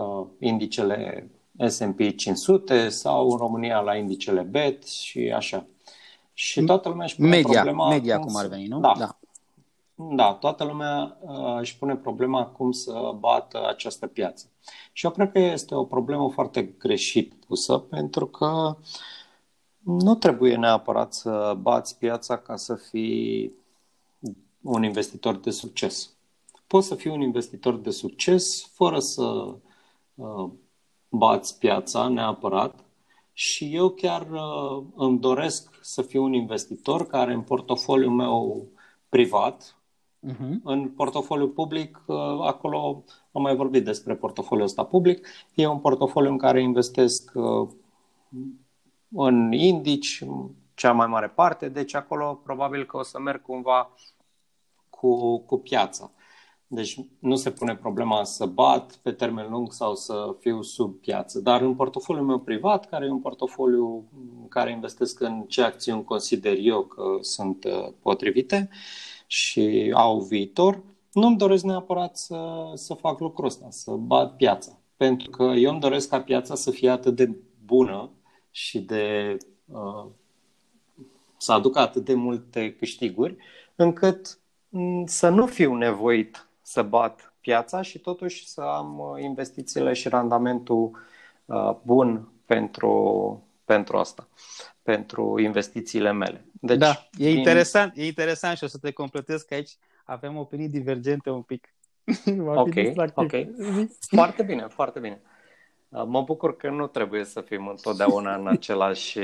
uh, 0.03 0.27
indicele 0.39 1.31
S&P 1.67 2.15
500 2.15 2.89
sau 2.89 3.29
în 3.29 3.37
România 3.37 3.79
la 3.79 3.95
indicele 3.95 4.41
BET 4.41 4.83
și 4.87 5.31
așa. 5.35 5.65
Și 6.41 6.63
toată 6.63 6.89
lumea 6.89 7.05
își 7.05 7.15
pune 7.15 7.27
media, 7.27 7.61
problema... 7.61 7.89
Media 7.89 8.19
cum 8.19 8.35
ar 8.35 8.45
veni, 8.45 8.67
nu? 8.67 8.79
Da. 8.79 8.93
da. 8.97 9.17
Da, 9.95 10.33
toată 10.33 10.63
lumea 10.63 11.17
uh, 11.21 11.59
își 11.59 11.77
pune 11.77 11.95
problema 11.95 12.45
cum 12.45 12.71
să 12.71 13.15
bată 13.19 13.67
această 13.67 14.07
piață. 14.07 14.45
Și 14.91 15.05
eu 15.05 15.11
cred 15.11 15.31
că 15.31 15.39
este 15.39 15.75
o 15.75 15.83
problemă 15.83 16.29
foarte 16.29 16.63
greșit 16.63 17.33
pusă, 17.47 17.77
pentru 17.77 18.25
că 18.25 18.77
nu 19.79 20.15
trebuie 20.15 20.55
neapărat 20.55 21.13
să 21.13 21.57
bați 21.61 21.97
piața 21.97 22.37
ca 22.37 22.55
să 22.55 22.75
fii 22.75 23.53
un 24.61 24.83
investitor 24.83 25.35
de 25.35 25.51
succes. 25.51 26.09
Poți 26.67 26.87
să 26.87 26.95
fii 26.95 27.11
un 27.11 27.21
investitor 27.21 27.75
de 27.75 27.91
succes 27.91 28.71
fără 28.73 28.99
să 28.99 29.55
uh, 30.15 30.49
bați 31.09 31.57
piața 31.57 32.07
neapărat 32.07 32.79
și 33.33 33.75
eu 33.75 33.89
chiar 33.89 34.27
uh, 34.31 34.83
îmi 34.95 35.19
doresc 35.19 35.70
să 35.81 36.01
fiu 36.01 36.23
un 36.23 36.33
investitor 36.33 37.07
care 37.07 37.33
în 37.33 37.41
portofoliul 37.41 38.11
meu 38.11 38.67
privat, 39.09 39.77
uh-huh. 40.27 40.61
în 40.63 40.89
portofoliu 40.89 41.47
public, 41.47 42.03
uh, 42.05 42.17
acolo 42.41 43.03
am 43.31 43.41
mai 43.41 43.55
vorbit 43.55 43.83
despre 43.83 44.15
portofoliul 44.15 44.65
ăsta 44.65 44.83
public, 44.83 45.27
e 45.53 45.67
un 45.67 45.79
portofoliu 45.79 46.31
în 46.31 46.37
care 46.37 46.61
investesc 46.61 47.31
uh, 47.33 47.69
în 49.15 49.51
indici, 49.51 50.23
cea 50.73 50.91
mai 50.91 51.07
mare 51.07 51.29
parte, 51.29 51.69
deci 51.69 51.93
acolo 51.93 52.39
probabil 52.43 52.85
că 52.85 52.97
o 52.97 53.03
să 53.03 53.19
merg 53.19 53.41
cumva 53.41 53.91
cu, 54.89 55.39
cu 55.39 55.57
piața. 55.57 56.11
Deci 56.73 56.99
nu 57.19 57.35
se 57.35 57.51
pune 57.51 57.75
problema 57.75 58.23
să 58.23 58.45
bat 58.45 58.95
pe 59.01 59.11
termen 59.11 59.49
lung 59.49 59.73
sau 59.73 59.95
să 59.95 60.35
fiu 60.39 60.61
sub 60.61 60.95
piață. 60.99 61.39
Dar 61.39 61.61
în 61.61 61.75
portofoliul 61.75 62.25
meu 62.25 62.39
privat, 62.39 62.89
care 62.89 63.05
e 63.05 63.09
un 63.09 63.19
portofoliu 63.19 64.03
în 64.41 64.47
care 64.47 64.71
investesc 64.71 65.19
în 65.19 65.45
ce 65.47 65.61
acțiuni 65.61 66.03
consider 66.03 66.57
eu 66.59 66.81
că 66.81 67.03
sunt 67.21 67.63
uh, 67.63 67.93
potrivite 68.01 68.69
și 69.27 69.91
au 69.95 70.19
viitor, 70.19 70.83
nu-mi 71.13 71.37
doresc 71.37 71.63
neapărat 71.63 72.17
să, 72.17 72.71
să 72.73 72.93
fac 72.93 73.19
lucrul 73.19 73.45
ăsta, 73.45 73.67
să 73.69 73.91
bat 73.91 74.35
piața. 74.35 74.79
Pentru 74.97 75.29
că 75.29 75.43
eu 75.43 75.71
îmi 75.71 75.79
doresc 75.79 76.09
ca 76.09 76.21
piața 76.21 76.55
să 76.55 76.71
fie 76.71 76.89
atât 76.89 77.15
de 77.15 77.35
bună 77.65 78.09
și 78.51 78.79
de 78.79 79.37
uh, 79.65 80.05
să 81.37 81.51
aducă 81.51 81.79
atât 81.79 82.05
de 82.05 82.13
multe 82.13 82.75
câștiguri, 82.75 83.35
încât 83.75 84.39
mm, 84.69 85.05
să 85.05 85.29
nu 85.29 85.45
fiu 85.45 85.73
nevoit 85.73 86.45
să 86.71 86.81
bat 86.81 87.33
piața 87.39 87.81
și 87.81 87.99
totuși 87.99 88.47
să 88.47 88.61
am 88.61 88.99
uh, 88.99 89.21
investițiile 89.21 89.93
și 89.93 90.09
randamentul 90.09 90.91
uh, 91.45 91.75
bun 91.83 92.27
pentru, 92.45 93.43
pentru 93.65 93.97
asta, 93.97 94.27
pentru 94.83 95.39
investițiile 95.39 96.11
mele. 96.11 96.45
Deci, 96.51 96.77
da, 96.77 97.09
e 97.17 97.29
din... 97.29 97.37
interesant, 97.37 97.97
e 97.97 98.05
interesant 98.05 98.57
și 98.57 98.63
o 98.63 98.67
să 98.67 98.77
te 98.77 98.91
completez 98.91 99.41
că 99.41 99.53
aici 99.53 99.77
avem 100.03 100.37
opinii 100.37 100.69
divergente 100.69 101.29
un 101.29 101.41
pic. 101.41 101.73
ok, 102.55 102.75
ok. 103.13 103.31
Foarte 103.99 104.43
bine, 104.43 104.67
foarte 104.67 104.99
bine. 104.99 105.21
Uh, 105.89 106.03
mă 106.05 106.21
bucur 106.21 106.55
că 106.55 106.69
nu 106.69 106.87
trebuie 106.87 107.23
să 107.23 107.41
fim 107.41 107.67
întotdeauna 107.67 108.35
în 108.35 108.47
același... 108.47 109.19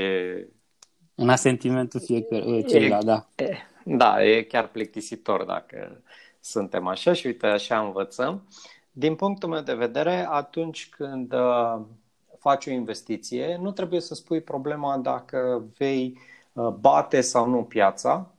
În 1.14 1.28
asentimentul 1.28 2.00
fiecare, 2.00 2.60
celuilalt, 2.60 3.04
da. 3.04 3.26
E, 3.34 3.56
da, 3.84 4.24
e 4.24 4.42
chiar 4.42 4.68
plictisitor 4.68 5.44
dacă 5.44 6.02
suntem 6.40 6.86
așa 6.86 7.12
și 7.12 7.26
uite, 7.26 7.46
așa 7.46 7.80
învățăm. 7.80 8.42
Din 8.92 9.14
punctul 9.14 9.48
meu 9.48 9.60
de 9.60 9.74
vedere, 9.74 10.26
atunci 10.30 10.88
când 10.88 11.32
uh, 11.32 11.80
faci 12.38 12.66
o 12.66 12.70
investiție, 12.70 13.58
nu 13.60 13.72
trebuie 13.72 14.00
să 14.00 14.14
spui 14.14 14.40
problema 14.40 14.98
dacă 14.98 15.64
vei 15.76 16.18
uh, 16.52 16.68
bate 16.68 17.20
sau 17.20 17.48
nu 17.48 17.62
piața, 17.62 18.30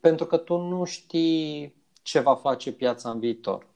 pentru 0.00 0.26
că 0.26 0.36
tu 0.36 0.56
nu 0.56 0.84
știi 0.84 1.74
ce 2.02 2.20
va 2.20 2.34
face 2.34 2.72
piața 2.72 3.10
în 3.10 3.18
viitor. 3.18 3.66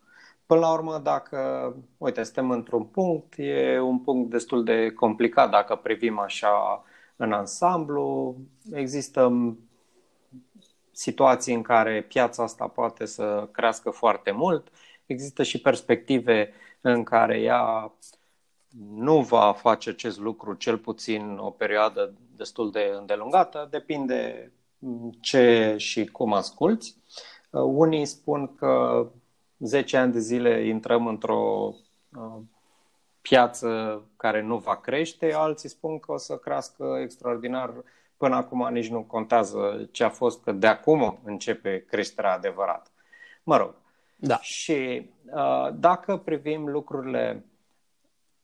Până 0.47 0.61
la 0.61 0.73
urmă, 0.73 0.99
dacă, 0.99 1.75
uite, 1.99 2.23
suntem 2.23 2.51
într-un 2.51 2.85
punct, 2.85 3.35
e 3.37 3.81
un 3.81 3.99
punct 3.99 4.31
destul 4.31 4.65
de 4.65 4.91
complicat 4.91 5.51
dacă 5.51 5.77
privim 5.77 6.19
așa 6.19 6.85
în 7.17 7.33
ansamblu. 7.33 8.37
Există 8.73 9.55
situații 10.99 11.55
în 11.55 11.63
care 11.63 12.03
piața 12.03 12.43
asta 12.43 12.67
poate 12.67 13.05
să 13.05 13.49
crească 13.53 13.91
foarte 13.91 14.31
mult. 14.31 14.69
Există 15.07 15.43
și 15.43 15.61
perspective 15.61 16.53
în 16.81 17.03
care 17.03 17.41
ea 17.41 17.93
nu 18.95 19.23
va 19.23 19.53
face 19.53 19.91
acest 19.91 20.19
lucru, 20.19 20.55
cel 20.55 20.79
puțin 20.79 21.37
o 21.37 21.51
perioadă 21.51 22.15
destul 22.37 22.71
de 22.71 22.93
îndelungată, 22.99 23.69
depinde 23.71 24.53
ce 25.21 25.75
și 25.77 26.07
cum 26.07 26.33
asculți. 26.33 26.97
Unii 27.51 28.07
spun 28.07 28.55
că 28.55 29.07
10 29.59 29.97
ani 29.97 30.13
de 30.13 30.19
zile 30.19 30.67
intrăm 30.67 31.07
într-o 31.07 31.75
uh, 32.17 32.41
piață 33.21 34.03
care 34.17 34.43
nu 34.43 34.57
va 34.57 34.77
crește, 34.77 35.33
alții 35.35 35.69
spun 35.69 35.99
că 35.99 36.13
o 36.13 36.17
să 36.17 36.37
crească 36.37 36.99
extraordinar 37.03 37.85
până 38.19 38.35
acum 38.37 38.69
nici 38.73 38.89
nu 38.89 39.03
contează 39.03 39.89
ce 39.91 40.05
a 40.05 40.09
fost, 40.09 40.43
că 40.43 40.53
de 40.53 40.67
acum 40.67 41.19
începe 41.25 41.85
creșterea 41.85 42.33
adevărată. 42.33 42.91
Mă 43.43 43.57
rog. 43.57 43.75
Da. 44.17 44.39
Și 44.41 45.11
uh, 45.35 45.69
dacă 45.75 46.17
privim 46.17 46.69
lucrurile, 46.69 47.45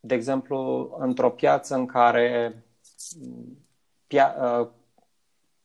de 0.00 0.14
exemplu, 0.14 0.90
într-o 0.99 1.31
piață 1.31 1.75
în 1.75 1.87
care 1.87 2.64
pia- 4.07 4.37
uh, 4.40 4.69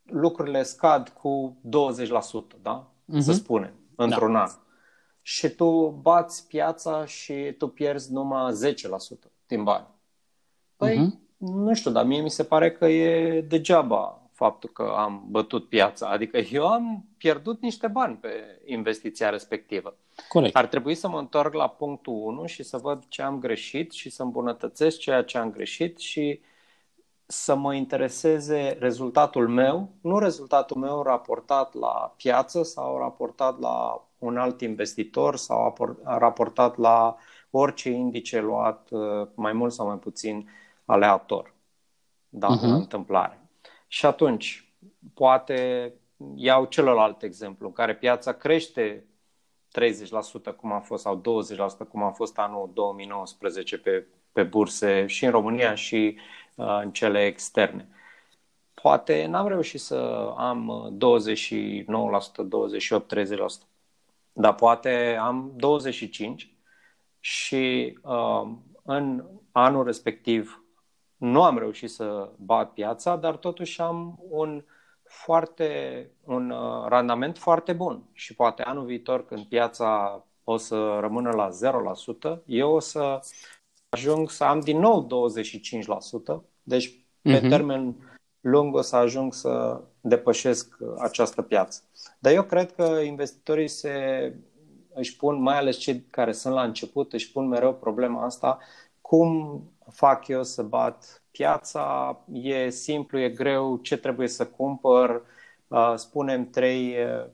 lucrurile 0.03 0.63
scad 0.63 1.09
cu 1.09 1.57
20%, 1.63 2.61
da? 2.61 2.91
Uh-huh. 2.91 3.19
Să 3.19 3.31
spunem, 3.31 3.73
într-un 3.95 4.33
da. 4.33 4.41
an. 4.41 4.49
Și 5.21 5.49
tu 5.49 5.89
bați 5.89 6.47
piața 6.47 7.05
și 7.05 7.55
tu 7.57 7.67
pierzi 7.67 8.11
numai 8.11 8.51
10% 8.53 9.31
din 9.47 9.63
bani. 9.63 9.87
Păi, 10.75 10.97
uh-huh 10.97 11.28
nu 11.39 11.73
știu, 11.73 11.91
dar 11.91 12.05
mie 12.05 12.21
mi 12.21 12.29
se 12.29 12.43
pare 12.43 12.71
că 12.71 12.85
e 12.87 13.41
degeaba 13.41 14.21
faptul 14.31 14.69
că 14.73 14.93
am 14.97 15.25
bătut 15.29 15.69
piața. 15.69 16.09
Adică 16.09 16.37
eu 16.37 16.67
am 16.67 17.05
pierdut 17.17 17.61
niște 17.61 17.87
bani 17.87 18.15
pe 18.15 18.61
investiția 18.65 19.29
respectivă. 19.29 19.95
Corect. 20.27 20.55
Ar 20.55 20.65
trebui 20.65 20.95
să 20.95 21.07
mă 21.07 21.19
întorc 21.19 21.53
la 21.53 21.67
punctul 21.67 22.13
1 22.13 22.45
și 22.45 22.63
să 22.63 22.77
văd 22.77 23.03
ce 23.07 23.21
am 23.21 23.39
greșit 23.39 23.91
și 23.91 24.09
să 24.09 24.23
îmbunătățesc 24.23 24.97
ceea 24.97 25.23
ce 25.23 25.37
am 25.37 25.51
greșit 25.51 25.97
și 25.97 26.41
să 27.25 27.55
mă 27.55 27.75
intereseze 27.75 28.77
rezultatul 28.79 29.47
meu, 29.47 29.89
nu 30.01 30.19
rezultatul 30.19 30.77
meu 30.77 31.01
raportat 31.01 31.73
la 31.73 32.13
piață 32.17 32.63
sau 32.63 32.97
raportat 32.97 33.59
la 33.59 34.07
un 34.19 34.37
alt 34.37 34.61
investitor 34.61 35.35
sau 35.35 35.75
raportat 36.03 36.77
la 36.77 37.15
orice 37.49 37.89
indice 37.89 38.41
luat 38.41 38.87
uh, 38.91 39.27
mai 39.35 39.53
mult 39.53 39.73
sau 39.73 39.87
mai 39.87 39.97
puțin 39.97 40.49
aleator, 40.89 41.53
da, 42.29 42.47
uh-huh. 42.47 42.61
în 42.61 42.71
întâmplare. 42.71 43.49
Și 43.87 44.05
atunci, 44.05 44.73
poate 45.13 45.93
iau 46.35 46.65
celălalt 46.65 47.23
exemplu, 47.23 47.67
în 47.67 47.73
care 47.73 47.95
piața 47.95 48.33
crește 48.33 49.05
30% 50.51 50.55
cum 50.57 50.71
a 50.71 50.79
fost, 50.79 51.03
sau 51.03 51.21
20% 51.85 51.87
cum 51.89 52.03
a 52.03 52.11
fost 52.11 52.37
anul 52.37 52.71
2019 52.73 53.77
pe, 53.77 54.07
pe 54.31 54.43
burse 54.43 55.05
și 55.05 55.25
în 55.25 55.31
România 55.31 55.75
și 55.75 56.17
uh, 56.55 56.79
în 56.81 56.91
cele 56.91 57.25
externe. 57.25 57.89
Poate 58.73 59.25
n-am 59.25 59.47
reușit 59.47 59.79
să 59.79 60.31
am 60.37 60.97
29%, 60.97 61.85
28%, 61.85 63.01
30%, 63.25 63.67
dar 64.33 64.55
poate 64.55 65.17
am 65.19 65.53
25% 65.55 66.59
și 67.19 67.97
uh, 68.01 68.51
în 68.83 69.25
anul 69.51 69.85
respectiv 69.85 70.58
nu 71.19 71.43
am 71.43 71.57
reușit 71.57 71.89
să 71.89 72.29
bat 72.35 72.73
piața, 72.73 73.15
dar 73.15 73.35
totuși 73.35 73.81
am 73.81 74.19
un 74.29 74.63
foarte 75.03 76.11
un 76.25 76.49
uh, 76.49 76.85
randament 76.87 77.37
foarte 77.37 77.73
bun 77.73 78.03
și 78.11 78.35
poate 78.35 78.61
anul 78.61 78.85
viitor 78.85 79.25
când 79.25 79.45
piața 79.45 80.23
o 80.43 80.57
să 80.57 80.97
rămână 80.99 81.31
la 81.31 81.49
0%, 82.39 82.43
eu 82.45 82.71
o 82.71 82.79
să 82.79 83.19
ajung 83.89 84.29
să 84.29 84.43
am 84.43 84.59
din 84.59 84.79
nou 84.79 85.29
25%, 86.41 86.43
deci 86.63 86.93
pe 87.21 87.37
uh-huh. 87.37 87.49
termen 87.49 87.95
lung 88.39 88.75
o 88.75 88.81
să 88.81 88.95
ajung 88.95 89.33
să 89.33 89.81
depășesc 90.01 90.77
această 90.97 91.41
piață. 91.41 91.81
Dar 92.19 92.33
eu 92.33 92.43
cred 92.43 92.71
că 92.71 92.83
investitorii 92.83 93.67
se 93.67 94.33
își 94.93 95.15
pun, 95.15 95.41
mai 95.41 95.57
ales 95.57 95.77
cei 95.77 96.05
care 96.09 96.31
sunt 96.31 96.53
la 96.53 96.63
început, 96.63 97.13
își 97.13 97.31
pun 97.31 97.47
mereu 97.47 97.73
problema 97.73 98.25
asta, 98.25 98.57
cum 99.01 99.61
fac 99.91 100.27
eu 100.27 100.43
să 100.43 100.63
bat 100.63 101.23
piața, 101.31 102.17
e 102.31 102.69
simplu, 102.69 103.19
e 103.19 103.29
greu, 103.29 103.77
ce 103.77 103.97
trebuie 103.97 104.27
să 104.27 104.45
cumpăr, 104.45 105.21
uh, 105.67 105.93
spunem 105.95 106.49
trei 106.49 106.95
uh, 107.03 107.25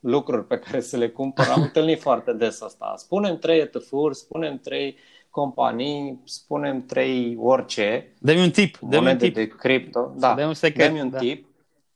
lucruri 0.00 0.46
pe 0.46 0.58
care 0.58 0.80
să 0.80 0.96
le 0.96 1.08
cumpăr. 1.08 1.46
Am 1.46 1.62
întâlnit 1.62 2.00
foarte 2.08 2.32
des 2.32 2.60
asta. 2.60 2.94
Spunem 2.96 3.38
trei 3.38 3.60
ETF-uri, 3.60 4.16
spunem 4.16 4.58
trei 4.58 4.96
companii, 5.30 6.20
spunem 6.24 6.84
trei 6.84 7.36
orice. 7.40 8.12
Dă-mi 8.18 8.42
un 8.42 8.50
tip. 8.50 8.78
Dă-mi 8.78 9.10
un 9.10 9.18
tip. 9.18 9.34
de 9.34 9.46
cripto. 9.46 10.12
Da. 10.16 10.34
Dă-mi 10.34 10.46
un, 10.46 10.54
secret, 10.54 10.86
dă-mi 10.86 11.00
un 11.00 11.10
da. 11.10 11.18
tip. 11.18 11.46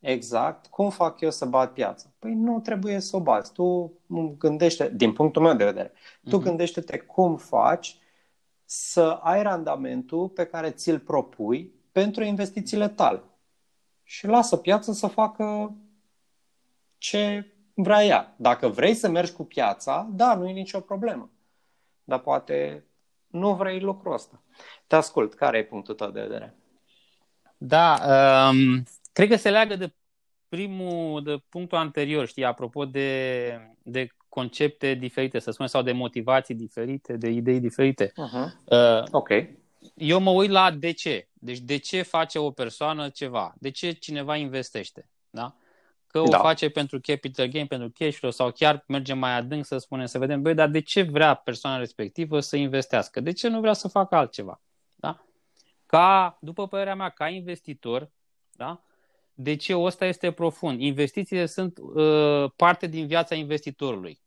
Exact. 0.00 0.66
Cum 0.66 0.90
fac 0.90 1.21
eu 1.21 1.30
să 1.30 1.45
bat 1.45 1.73
piața? 1.73 2.06
Păi 2.18 2.35
nu 2.35 2.61
trebuie 2.61 3.00
să 3.00 3.16
o 3.16 3.21
bați. 3.21 3.52
Tu 3.52 3.92
gândește, 4.38 4.92
din 4.95 5.12
punctul 5.12 5.42
meu 5.42 5.54
de 5.54 5.64
vedere, 5.64 5.92
tu 6.28 6.40
uh-huh. 6.40 6.42
gândește-te 6.42 6.99
cum 6.99 7.37
faci 7.37 7.99
să 8.67 9.03
ai 9.23 9.43
randamentul 9.43 10.29
pe 10.29 10.47
care 10.47 10.71
ți-l 10.71 10.99
propui 10.99 11.73
pentru 11.93 12.25
investițiile 12.25 12.89
tale. 12.89 13.23
Și 14.03 14.27
lasă 14.27 14.57
piața 14.57 14.93
să 14.93 15.07
facă 15.07 15.75
ce 16.99 17.55
vrea 17.75 18.05
ea. 18.05 18.35
Dacă 18.37 18.69
vrei 18.69 18.95
să 18.95 19.09
mergi 19.09 19.33
cu 19.33 19.45
piața, 19.45 20.09
da, 20.11 20.35
nu 20.35 20.49
e 20.49 20.53
nicio 20.53 20.81
problemă. 20.81 21.31
Dar 22.05 22.19
poate 22.19 22.87
nu 23.27 23.55
vrei 23.55 23.81
lucrul 23.81 24.13
ăsta. 24.13 24.43
Te 24.87 24.97
ascult. 24.97 25.35
Care 25.35 25.59
e 25.59 25.65
punctul 25.65 25.95
tău 25.95 26.11
de 26.11 26.21
vedere? 26.21 26.55
Da, 27.57 28.01
um, 28.51 28.83
cred 29.13 29.29
că 29.29 29.37
se 29.37 29.51
leagă 29.51 29.77
de 29.77 29.95
primul, 30.49 31.23
de 31.23 31.37
punctul 31.49 31.79
anterior, 31.79 32.27
știi, 32.27 32.45
apropo 32.45 32.85
de, 32.85 33.61
de 33.83 34.07
concepte 34.37 34.95
diferite, 34.95 35.38
să 35.38 35.50
spunem, 35.50 35.71
sau 35.71 35.83
de 35.83 35.93
motivații 35.93 36.55
diferite, 36.55 37.16
de 37.16 37.28
idei 37.28 37.61
diferite. 37.61 38.12
Uh-huh. 38.12 38.49
Uh, 38.64 39.02
ok. 39.11 39.28
Eu 39.95 40.21
mă 40.21 40.31
uit 40.31 40.50
la 40.50 40.71
de 40.71 40.90
ce. 40.90 41.28
Deci 41.33 41.59
de 41.59 41.76
ce 41.76 42.02
face 42.02 42.38
o 42.38 42.50
persoană 42.50 43.09
ceva? 43.09 43.55
De 43.59 43.71
ce 43.71 43.90
cineva 43.90 44.37
investește? 44.37 45.11
Da? 45.31 45.57
Că 46.07 46.23
da. 46.28 46.38
o 46.38 46.43
face 46.43 46.69
pentru 46.69 47.00
capital 47.00 47.47
gain, 47.47 47.66
pentru 47.66 47.90
cash 47.95 48.16
flow 48.16 48.31
sau 48.31 48.50
chiar 48.50 48.85
mergem 48.88 49.19
mai 49.19 49.37
adânc 49.37 49.64
să 49.64 49.78
spunem, 49.78 50.07
să 50.07 50.19
vedem, 50.19 50.43
băi, 50.43 50.55
dar 50.55 50.69
de 50.69 50.81
ce 50.81 51.02
vrea 51.02 51.35
persoana 51.35 51.78
respectivă 51.78 52.40
să 52.40 52.57
investească? 52.57 53.21
De 53.21 53.33
ce 53.33 53.49
nu 53.49 53.61
vrea 53.61 53.73
să 53.73 53.88
facă 53.88 54.14
altceva? 54.14 54.62
Da? 54.95 55.26
Ca, 55.87 56.38
după 56.40 56.69
părerea 56.69 56.95
mea, 56.95 57.09
ca 57.09 57.28
investitor, 57.28 58.11
da? 58.52 58.81
de 59.35 59.57
ce 59.57 59.76
ăsta 59.76 60.07
este 60.07 60.31
profund? 60.31 60.81
Investițiile 60.81 61.47
sunt 61.47 61.78
uh, 61.78 62.50
parte 62.57 62.87
din 62.87 63.07
viața 63.07 63.35
investitorului 63.35 64.25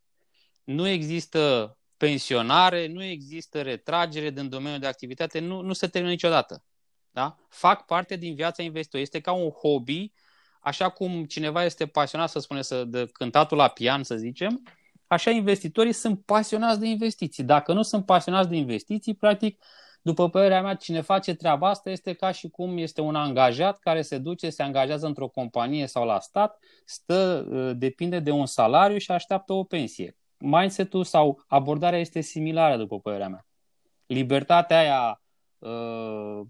nu 0.70 0.88
există 0.88 1.74
pensionare, 1.96 2.86
nu 2.86 3.02
există 3.02 3.62
retragere 3.62 4.30
din 4.30 4.48
domeniul 4.48 4.80
de 4.80 4.86
activitate, 4.86 5.38
nu, 5.38 5.60
nu 5.60 5.72
se 5.72 5.86
termină 5.86 6.12
niciodată. 6.12 6.64
Da? 7.10 7.36
Fac 7.48 7.86
parte 7.86 8.16
din 8.16 8.34
viața 8.34 8.62
investitorului. 8.62 9.08
Este 9.12 9.20
ca 9.20 9.32
un 9.32 9.50
hobby, 9.50 10.12
așa 10.60 10.88
cum 10.88 11.24
cineva 11.24 11.64
este 11.64 11.86
pasionat, 11.86 12.30
să 12.30 12.38
spune, 12.38 12.62
să, 12.62 12.84
de 12.84 13.08
cântatul 13.12 13.56
la 13.56 13.68
pian, 13.68 14.02
să 14.02 14.16
zicem, 14.16 14.62
așa 15.06 15.30
investitorii 15.30 15.92
sunt 15.92 16.24
pasionați 16.24 16.80
de 16.80 16.86
investiții. 16.86 17.44
Dacă 17.44 17.72
nu 17.72 17.82
sunt 17.82 18.06
pasionați 18.06 18.48
de 18.48 18.56
investiții, 18.56 19.14
practic, 19.14 19.64
după 20.02 20.30
părerea 20.30 20.62
mea, 20.62 20.74
cine 20.74 21.00
face 21.00 21.34
treaba 21.34 21.68
asta 21.68 21.90
este 21.90 22.12
ca 22.12 22.30
și 22.30 22.48
cum 22.48 22.78
este 22.78 23.00
un 23.00 23.14
angajat 23.14 23.78
care 23.78 24.02
se 24.02 24.18
duce, 24.18 24.50
se 24.50 24.62
angajează 24.62 25.06
într-o 25.06 25.28
companie 25.28 25.86
sau 25.86 26.04
la 26.04 26.20
stat, 26.20 26.58
stă, 26.84 27.46
depinde 27.76 28.18
de 28.18 28.30
un 28.30 28.46
salariu 28.46 28.98
și 28.98 29.10
așteaptă 29.10 29.52
o 29.52 29.64
pensie 29.64 30.19
mindset-ul 30.40 31.04
sau 31.04 31.44
abordarea 31.46 31.98
este 31.98 32.20
similară, 32.20 32.76
după 32.76 33.00
părerea 33.00 33.28
mea. 33.28 33.46
Libertatea 34.06 34.78
aia 34.78 35.22
uh, 35.58 36.40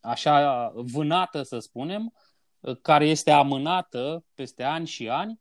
așa 0.00 0.72
vânată, 0.74 1.42
să 1.42 1.58
spunem, 1.58 2.12
uh, 2.60 2.76
care 2.82 3.06
este 3.06 3.30
amânată 3.30 4.24
peste 4.34 4.62
ani 4.62 4.86
și 4.86 5.08
ani 5.08 5.40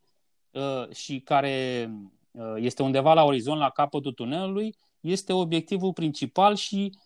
uh, 0.51 0.89
și 0.91 1.19
care 1.19 1.89
este 2.55 2.83
undeva 2.83 3.13
la 3.13 3.23
orizont, 3.23 3.59
la 3.59 3.69
capătul 3.69 4.11
tunelului, 4.11 4.75
este 4.99 5.33
obiectivul 5.33 5.93
principal 5.93 6.55
și 6.55 6.97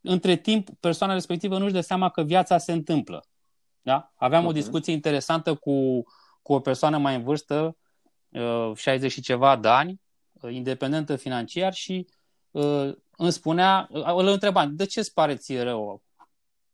între 0.00 0.36
timp 0.36 0.68
persoana 0.80 1.12
respectivă 1.12 1.58
nu-și 1.58 1.72
dă 1.72 1.80
seama 1.80 2.08
că 2.08 2.22
viața 2.22 2.58
se 2.58 2.72
întâmplă. 2.72 3.24
Da? 3.82 4.12
Aveam 4.14 4.44
okay. 4.44 4.56
o 4.56 4.60
discuție 4.60 4.92
interesantă 4.92 5.54
cu, 5.54 6.02
cu 6.42 6.52
o 6.52 6.60
persoană 6.60 6.98
mai 6.98 7.14
în 7.14 7.22
vârstă, 7.22 7.76
60 8.74 9.12
și 9.12 9.20
ceva 9.20 9.56
de 9.56 9.68
ani, 9.68 9.90
Uh, 9.92 10.01
independentă 10.48 11.16
financiar 11.16 11.72
și 11.72 12.06
uh, 12.50 12.92
îmi 13.16 13.32
spunea, 13.32 13.88
uh, 13.90 14.04
îl 14.04 14.26
întrebam, 14.26 14.76
de 14.76 14.84
ce 14.84 15.00
îți 15.00 15.12
pare 15.12 15.36
ție 15.36 15.62
rău? 15.62 16.02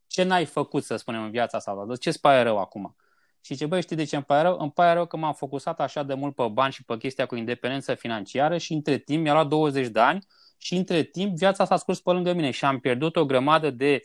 Ce 0.06 0.22
n-ai 0.22 0.44
făcut, 0.44 0.84
să 0.84 0.96
spunem, 0.96 1.22
în 1.22 1.30
viața 1.30 1.56
asta? 1.56 1.84
De 1.88 1.94
ce 1.94 2.08
îți 2.08 2.20
pare 2.20 2.42
rău 2.42 2.58
acum? 2.58 2.96
Și 3.40 3.56
ce 3.56 3.66
băi, 3.66 3.82
știi 3.82 3.96
de 3.96 4.04
ce 4.04 4.16
îmi 4.16 4.24
pare 4.24 4.42
rău? 4.42 4.58
Îmi 4.58 4.72
pare 4.72 4.92
rău 4.92 5.06
că 5.06 5.16
m-am 5.16 5.34
focusat 5.34 5.80
așa 5.80 6.02
de 6.02 6.14
mult 6.14 6.34
pe 6.34 6.48
bani 6.48 6.72
și 6.72 6.84
pe 6.84 6.96
chestia 6.96 7.26
cu 7.26 7.34
independență 7.34 7.94
financiară 7.94 8.58
și 8.58 8.72
între 8.72 8.98
timp 8.98 9.22
mi-a 9.22 9.32
luat 9.32 9.48
20 9.48 9.88
de 9.88 10.00
ani 10.00 10.26
și 10.56 10.74
între 10.74 11.02
timp 11.02 11.36
viața 11.36 11.64
s-a 11.64 11.76
scurs 11.76 12.00
pe 12.00 12.10
lângă 12.10 12.32
mine 12.32 12.50
și 12.50 12.64
am 12.64 12.78
pierdut 12.78 13.16
o 13.16 13.26
grămadă 13.26 13.70
de 13.70 14.00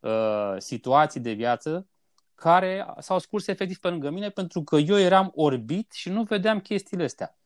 uh, 0.00 0.54
situații 0.58 1.20
de 1.20 1.32
viață 1.32 1.88
care 2.34 2.86
s-au 2.98 3.18
scurs 3.18 3.46
efectiv 3.46 3.78
pe 3.78 3.88
lângă 3.88 4.10
mine 4.10 4.28
pentru 4.28 4.62
că 4.62 4.76
eu 4.76 4.98
eram 4.98 5.32
orbit 5.34 5.92
și 5.92 6.08
nu 6.08 6.22
vedeam 6.22 6.60
chestiile 6.60 7.04
astea. 7.04 7.38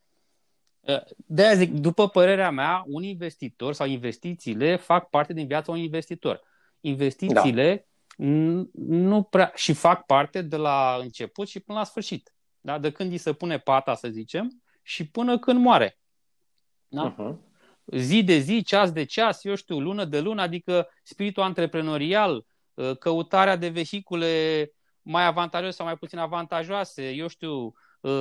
De 1.27 1.45
aia 1.45 1.55
zic, 1.55 1.73
după 1.73 2.09
părerea 2.09 2.51
mea, 2.51 2.83
un 2.87 3.03
investitor 3.03 3.73
sau 3.73 3.87
investițiile 3.87 4.77
fac 4.77 5.11
parte 5.11 5.33
din 5.33 5.47
viața 5.47 5.71
unui 5.71 5.85
investitor. 5.85 6.41
Investițiile 6.81 7.89
da. 8.17 8.25
nu 8.73 9.23
prea 9.23 9.53
și 9.55 9.73
fac 9.73 10.07
parte 10.07 10.43
de 10.43 10.57
la 10.57 10.99
început 11.01 11.49
și 11.49 11.61
până 11.61 11.79
la 11.79 11.85
sfârșit. 11.85 12.35
Da? 12.61 12.79
De 12.79 12.91
când 12.91 13.11
îi 13.11 13.19
se 13.19 13.33
pune 13.33 13.59
pata, 13.59 13.95
să 13.95 14.09
zicem, 14.09 14.63
și 14.83 15.09
până 15.09 15.39
când 15.39 15.61
moare. 15.61 15.99
Da? 16.89 17.15
Uh-huh. 17.15 17.37
Zi 17.85 18.23
de 18.23 18.39
zi, 18.39 18.63
ceas 18.63 18.93
de 18.93 19.05
ceas, 19.05 19.45
eu 19.45 19.55
știu, 19.55 19.81
lună 19.81 20.05
de 20.05 20.21
lună, 20.21 20.43
adică 20.43 20.89
spiritul 21.03 21.43
antreprenorial, 21.43 22.47
ă, 22.77 22.95
căutarea 22.95 23.57
de 23.57 23.69
vehicule 23.69 24.73
mai 25.03 25.27
avantajoase 25.27 25.77
sau 25.77 25.87
mai 25.87 25.97
puțin 25.97 26.19
avantajoase, 26.19 27.11
eu 27.11 27.29
știu, 27.29 27.51
Uh, 27.57 27.73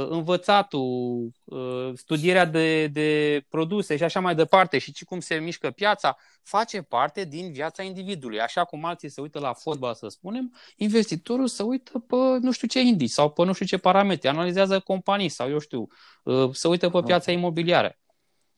învățatul, 0.10 1.32
uh, 1.44 1.92
studierea 1.94 2.46
de, 2.46 2.88
de 2.88 3.42
produse 3.50 3.98
și 3.98 4.04
așa 4.04 4.20
mai 4.20 4.36
departe 4.36 4.78
și 4.78 5.06
cum 5.06 5.20
se 5.20 5.36
mișcă 5.36 5.72
piața, 5.72 6.18
face 6.44 6.82
parte 6.82 7.24
din 7.26 7.52
viața 7.52 7.84
individului. 7.84 8.40
Așa 8.40 8.64
cum 8.64 8.86
alții 8.86 9.10
se 9.10 9.22
uită 9.22 9.40
la 9.40 9.54
fotbal, 9.54 9.94
să 9.94 10.08
spunem, 10.08 10.54
investitorul 10.76 11.48
se 11.48 11.64
uită 11.64 12.00
pe 12.00 12.16
nu 12.16 12.52
știu 12.52 12.68
ce 12.68 12.80
indici 12.80 13.10
sau 13.10 13.32
pe 13.32 13.44
nu 13.44 13.54
știu 13.54 13.66
ce 13.66 13.78
parametri, 13.78 14.28
analizează 14.28 14.80
companii 14.80 15.30
sau 15.30 15.50
eu 15.50 15.60
știu, 15.60 15.88
uh, 16.24 16.50
se 16.52 16.68
uită 16.68 16.90
pe 16.90 17.00
piața 17.06 17.32
imobiliară. 17.32 18.00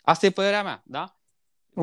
Asta 0.01 0.25
e 0.25 0.29
părerea 0.29 0.63
mea, 0.63 0.81
da? 0.85 1.13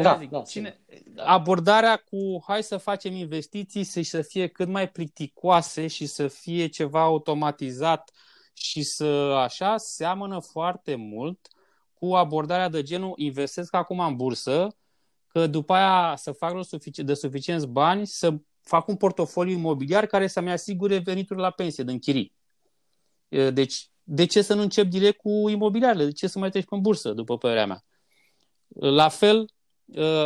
Da, 0.03 0.17
zic, 0.21 0.31
da, 0.31 0.43
cine, 0.43 0.81
abordarea 1.17 1.97
cu 1.97 2.45
hai 2.47 2.63
să 2.63 2.77
facem 2.77 3.13
investiții 3.13 3.83
și 3.83 4.03
să 4.03 4.23
fie 4.23 4.47
cât 4.47 4.69
mai 4.69 4.89
plicticoase 4.89 5.87
și 5.87 6.07
să 6.07 6.29
fie 6.29 6.67
ceva 6.67 7.03
automatizat 7.03 8.11
și 8.57 8.83
să 8.83 9.05
așa 9.39 9.77
seamănă 9.77 10.41
foarte 10.41 10.95
mult 10.95 11.49
cu 11.95 12.15
abordarea 12.15 12.69
de 12.69 12.83
genul 12.83 13.13
investesc 13.17 13.75
acum 13.75 14.01
în 14.01 14.17
bursă, 14.17 14.77
că 15.27 15.47
după 15.47 15.75
aia 15.75 16.17
să 16.17 16.33
fac 16.33 16.67
de 16.95 17.15
suficienți 17.15 17.67
bani 17.67 18.07
să 18.07 18.35
fac 18.61 18.89
un 18.89 18.97
portofoliu 18.97 19.53
imobiliar 19.53 20.07
care 20.07 20.27
să-mi 20.27 20.51
asigure 20.51 20.99
venituri 20.99 21.41
la 21.41 21.51
pensie 21.51 21.85
din 21.85 21.99
chirii. 21.99 22.35
Deci, 23.29 23.91
de 24.03 24.27
ce 24.27 24.43
să 24.43 24.55
nu 24.55 24.63
încep 24.63 24.87
direct 24.87 25.19
cu 25.19 25.49
imobiliarele? 25.49 26.05
De 26.05 26.13
ce 26.13 26.27
să 26.27 26.39
mai 26.39 26.51
treci 26.51 26.65
pe 26.65 26.77
bursă, 26.77 27.13
după 27.13 27.39
părerea 27.39 27.67
mea? 27.67 27.85
La 28.69 29.09
fel, 29.09 29.51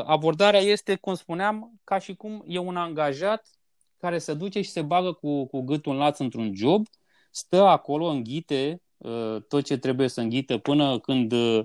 abordarea 0.04 0.60
este, 0.60 0.96
cum 0.96 1.14
spuneam, 1.14 1.80
ca 1.84 1.98
și 1.98 2.14
cum 2.14 2.44
e 2.46 2.58
un 2.58 2.76
angajat 2.76 3.48
care 3.96 4.18
se 4.18 4.34
duce 4.34 4.60
și 4.60 4.70
se 4.70 4.82
bagă 4.82 5.12
cu, 5.12 5.46
cu 5.46 5.60
gâtul 5.60 5.92
în 5.92 5.98
laț 5.98 6.18
într-un 6.18 6.54
job 6.54 6.86
stă 7.30 7.62
acolo, 7.62 8.06
înghite 8.06 8.82
uh, 8.96 9.36
tot 9.48 9.64
ce 9.64 9.76
trebuie 9.76 10.08
să 10.08 10.20
înghită 10.20 10.58
până 10.58 10.98
când 10.98 11.32
uh, 11.32 11.64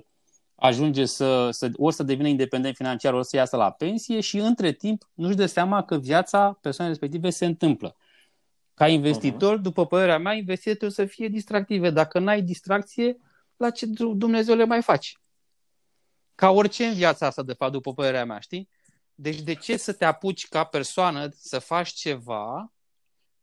ajunge 0.54 1.04
să, 1.04 1.50
să 1.50 1.70
ori 1.76 1.94
să 1.94 2.02
devină 2.02 2.28
independent 2.28 2.76
financiar, 2.76 3.14
ori 3.14 3.26
să 3.26 3.36
iasă 3.36 3.56
la 3.56 3.70
pensie 3.70 4.20
și 4.20 4.38
între 4.38 4.72
timp 4.72 5.10
nu-și 5.14 5.36
dă 5.36 5.46
seama 5.46 5.84
că 5.84 5.98
viața 5.98 6.58
persoanei 6.60 6.92
respective 6.92 7.30
se 7.30 7.46
întâmplă. 7.46 7.96
Ca 8.74 8.88
investitor, 8.88 9.58
uh-huh. 9.58 9.62
după 9.62 9.86
părerea 9.86 10.18
mea, 10.18 10.32
investițiile 10.32 10.76
trebuie 10.76 11.06
să 11.06 11.14
fie 11.14 11.28
distractive. 11.28 11.90
Dacă 11.90 12.18
n-ai 12.18 12.42
distracție, 12.42 13.16
la 13.56 13.70
ce 13.70 13.86
Dumnezeu 14.14 14.56
le 14.56 14.64
mai 14.64 14.82
faci? 14.82 15.18
Ca 16.34 16.50
orice 16.50 16.84
în 16.84 16.94
viața 16.94 17.26
asta, 17.26 17.42
de 17.42 17.52
fapt, 17.52 17.72
după 17.72 17.94
părerea 17.94 18.24
mea, 18.24 18.38
știi? 18.38 18.68
Deci 19.14 19.40
de 19.40 19.54
ce 19.54 19.76
să 19.76 19.92
te 19.92 20.04
apuci 20.04 20.48
ca 20.48 20.64
persoană 20.64 21.28
să 21.30 21.58
faci 21.58 21.88
ceva 21.88 22.72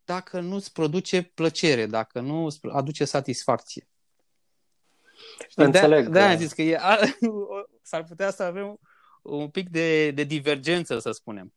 dacă 0.06 0.40
nu 0.40 0.56
îți 0.56 0.72
produce 0.72 1.22
plăcere, 1.22 1.86
dacă 1.86 2.20
nu 2.20 2.46
îți 2.46 2.60
aduce 2.72 3.06
satisfacție. 3.06 3.88
Înțeleg. 5.56 6.04
De, 6.04 6.10
de 6.10 6.20
am 6.20 6.38
zis 6.38 6.54
că 6.54 6.62
e, 6.62 6.78
a, 6.80 6.98
s-ar 7.82 8.04
putea 8.04 8.32
să 8.32 8.44
avem 8.44 8.80
un 9.22 9.50
pic 9.50 9.70
de, 9.70 10.12
de 10.12 10.24
divergență, 10.24 11.00
să 11.00 11.12
spunem. 11.12 11.54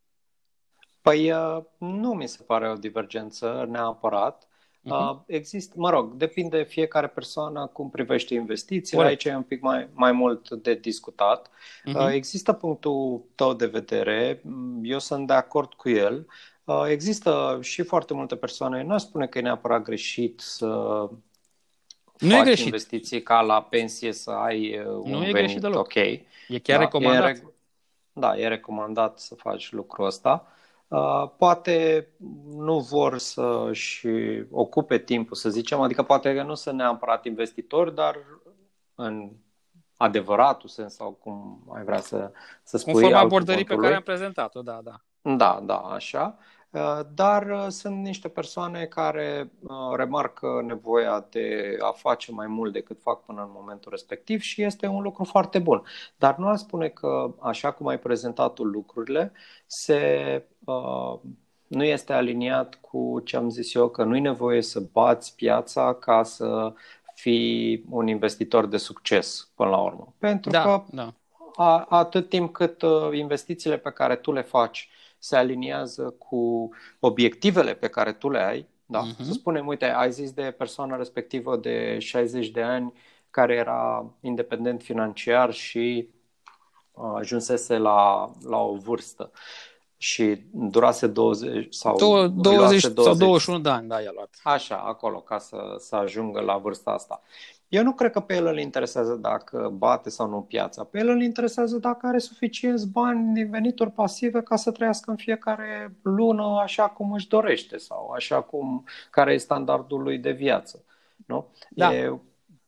Păi 1.01 1.31
uh, 1.31 1.63
nu 1.77 2.13
mi 2.13 2.27
se 2.27 2.43
pare 2.43 2.69
o 2.69 2.75
divergență 2.75 3.65
neapărat. 3.69 4.47
Uh-huh. 4.87 5.25
Există, 5.25 5.73
mă 5.77 5.89
rog, 5.89 6.13
depinde 6.13 6.63
fiecare 6.63 7.07
persoană 7.07 7.67
cum 7.67 7.89
privește 7.89 8.33
investițiile. 8.33 9.03
Aici 9.03 9.23
e 9.23 9.35
un 9.35 9.43
pic 9.43 9.61
mai, 9.61 9.89
mai 9.93 10.11
mult 10.11 10.49
de 10.49 10.73
discutat. 10.73 11.49
Uh-huh. 11.49 12.11
Există 12.11 12.53
punctul 12.53 13.25
tău 13.35 13.53
de 13.53 13.65
vedere, 13.65 14.41
eu 14.81 14.99
sunt 14.99 15.27
de 15.27 15.33
acord 15.33 15.73
cu 15.73 15.89
el. 15.89 16.27
Uh, 16.67 16.83
există 16.87 17.59
și 17.61 17.83
foarte 17.83 18.13
multe 18.13 18.35
persoane, 18.35 18.83
nu 18.83 18.97
spune 18.97 19.27
că 19.27 19.37
e 19.37 19.41
neapărat 19.41 19.81
greșit 19.81 20.39
să 20.39 20.65
nu 22.17 22.29
faci 22.29 22.39
e 22.39 22.43
greșit. 22.43 22.65
investiții 22.65 23.21
ca 23.21 23.41
la 23.41 23.63
pensie 23.63 24.11
să 24.11 24.31
ai 24.31 24.79
uh, 24.79 24.85
un 24.85 25.11
nu 25.11 25.17
venit 25.17 25.35
e 25.35 25.37
greșit 25.37 25.61
deloc. 25.61 25.79
ok. 25.79 25.95
E 25.95 26.23
chiar 26.47 26.77
da, 26.77 26.83
recomandat. 26.83 27.35
E, 27.35 27.43
da, 28.13 28.37
e 28.37 28.47
recomandat 28.47 29.19
să 29.19 29.35
faci 29.35 29.71
lucrul 29.71 30.05
ăsta. 30.05 30.47
Uh, 30.87 31.29
poate 31.37 32.07
nu 32.49 32.79
vor 32.79 33.17
să-și 33.17 34.07
ocupe 34.51 34.97
timpul, 34.97 35.35
să 35.35 35.49
zicem, 35.49 35.79
adică 35.79 36.03
poate 36.03 36.35
că 36.35 36.43
nu 36.43 36.55
sunt 36.55 36.77
neapărat 36.77 37.25
investitori, 37.25 37.95
dar 37.95 38.17
în 38.95 39.31
adevăratul 39.97 40.69
sens 40.69 40.95
sau 40.95 41.11
cum 41.11 41.63
ai 41.75 41.83
vrea 41.83 41.99
să, 41.99 42.31
să 42.63 42.77
spui. 42.77 42.93
Conform 42.93 43.15
abordării 43.15 43.65
pe 43.65 43.75
care 43.75 43.95
am 43.95 44.01
prezentat-o, 44.01 44.61
da, 44.61 44.79
da. 44.83 45.01
Da, 45.35 45.61
da, 45.63 45.77
așa. 45.77 46.37
Uh, 46.69 46.99
dar 47.13 47.49
uh, 47.49 47.65
sunt 47.67 48.03
niște 48.03 48.27
persoane 48.27 48.85
care 48.85 49.51
uh, 49.61 49.95
remarcă 49.95 50.63
nevoia 50.65 51.27
de 51.29 51.77
a 51.81 51.91
face 51.91 52.31
mai 52.31 52.47
mult 52.47 52.73
decât 52.73 53.01
fac 53.01 53.25
până 53.25 53.41
în 53.41 53.49
momentul 53.53 53.91
respectiv 53.91 54.41
și 54.41 54.63
este 54.63 54.87
un 54.87 55.01
lucru 55.01 55.23
foarte 55.23 55.59
bun. 55.59 55.83
Dar 56.17 56.37
nu 56.37 56.47
aș 56.47 56.59
spune 56.59 56.87
că, 56.87 57.33
așa 57.39 57.71
cum 57.71 57.87
ai 57.87 57.99
prezentat 57.99 58.57
lucrurile, 58.57 59.31
se, 59.65 60.43
nu 61.67 61.83
este 61.83 62.13
aliniat 62.13 62.77
cu 62.81 63.21
ce 63.23 63.37
am 63.37 63.49
zis 63.49 63.73
eu, 63.73 63.89
că 63.89 64.03
nu 64.03 64.15
e 64.15 64.19
nevoie 64.19 64.61
să 64.61 64.79
bați 64.79 65.35
piața 65.35 65.93
ca 65.93 66.23
să 66.23 66.73
fii 67.13 67.85
un 67.89 68.07
investitor 68.07 68.65
de 68.65 68.77
succes 68.77 69.51
până 69.55 69.69
la 69.69 69.77
urmă. 69.77 70.13
Pentru 70.17 70.51
da, 70.51 70.61
că 70.61 70.83
da. 70.91 71.13
A, 71.55 71.85
atât 71.89 72.29
timp 72.29 72.53
cât 72.53 72.81
investițiile 73.11 73.77
pe 73.77 73.91
care 73.91 74.15
tu 74.15 74.31
le 74.31 74.41
faci 74.41 74.89
se 75.17 75.35
aliniază 75.35 76.15
cu 76.17 76.69
obiectivele 76.99 77.73
pe 77.73 77.87
care 77.87 78.13
tu 78.13 78.29
le 78.29 78.39
ai. 78.39 78.67
Da? 78.85 79.03
Uh-huh. 79.03 79.25
Să 79.25 79.31
spunem, 79.31 79.67
uite, 79.67 79.85
ai 79.85 80.11
zis 80.11 80.31
de 80.31 80.55
persoana 80.57 80.95
respectivă 80.95 81.57
de 81.57 81.99
60 81.99 82.49
de 82.49 82.61
ani 82.61 82.93
care 83.29 83.55
era 83.55 84.05
independent 84.21 84.81
financiar 84.81 85.53
și 85.53 86.09
ajunsese 87.15 87.77
la, 87.77 88.31
la 88.43 88.57
o 88.57 88.75
vârstă 88.75 89.31
și 89.97 90.41
durase 90.51 91.07
20 91.07 91.73
sau 91.73 91.97
20, 91.97 92.35
20 92.35 92.81
sau 92.81 93.13
21 93.15 93.59
de 93.59 93.69
ani, 93.69 93.87
da, 93.87 94.01
i-a 94.01 94.11
luat. 94.13 94.39
Așa, 94.43 94.77
acolo, 94.77 95.19
ca 95.19 95.37
să, 95.37 95.75
să 95.77 95.95
ajungă 95.95 96.39
la 96.39 96.57
vârsta 96.57 96.91
asta. 96.91 97.21
Eu 97.67 97.83
nu 97.83 97.93
cred 97.93 98.11
că 98.11 98.19
pe 98.19 98.35
el 98.35 98.45
îl 98.45 98.59
interesează 98.59 99.15
dacă 99.15 99.73
bate 99.73 100.09
sau 100.09 100.29
nu 100.29 100.41
piața. 100.41 100.83
Pe 100.83 100.99
el 100.99 101.07
îl 101.07 101.21
interesează 101.21 101.77
dacă 101.77 102.07
are 102.07 102.17
suficienți 102.17 102.87
bani 102.87 103.33
din 103.33 103.49
venituri 103.49 103.91
pasive 103.91 104.41
ca 104.41 104.55
să 104.55 104.71
trăiască 104.71 105.11
în 105.11 105.17
fiecare 105.17 105.97
lună 106.01 106.59
așa 106.61 106.87
cum 106.87 107.11
își 107.11 107.27
dorește 107.27 107.77
sau 107.77 108.09
așa 108.09 108.41
cum 108.41 108.85
care 109.09 109.33
e 109.33 109.37
standardul 109.37 110.01
lui 110.01 110.17
de 110.17 110.31
viață. 110.31 110.83
Nu? 111.25 111.47
Da. 111.69 111.95
E, 111.95 112.19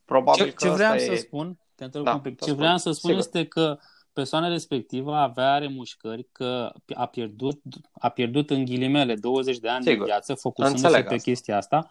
probabil 0.06 0.46
ce, 0.46 0.54
că 0.54 0.68
ce 0.68 0.74
vreau 0.74 0.98
să 0.98 1.12
e... 1.12 1.16
spun, 1.16 1.58
te 1.76 1.86
da, 1.86 2.14
un 2.14 2.20
pic. 2.20 2.42
Ce 2.42 2.54
vreau 2.54 2.78
să 2.78 2.92
spun 2.92 3.10
Sigur. 3.10 3.26
este 3.26 3.46
că 3.46 3.78
persoana 4.14 4.48
respectivă 4.48 5.16
avea 5.16 5.58
remușcări 5.58 6.28
că 6.32 6.72
a 6.96 7.06
pierdut, 7.06 7.62
a 7.92 8.10
pierdut 8.10 8.50
în 8.50 8.66
ghilimele 8.66 9.16
20 9.16 9.58
de 9.58 9.70
ani 9.70 9.84
Sigur. 9.84 9.98
de 9.98 10.12
viață 10.12 10.34
focusându-se 10.34 11.04
pe 11.04 11.18
chestia 11.18 11.58
asta 11.58 11.90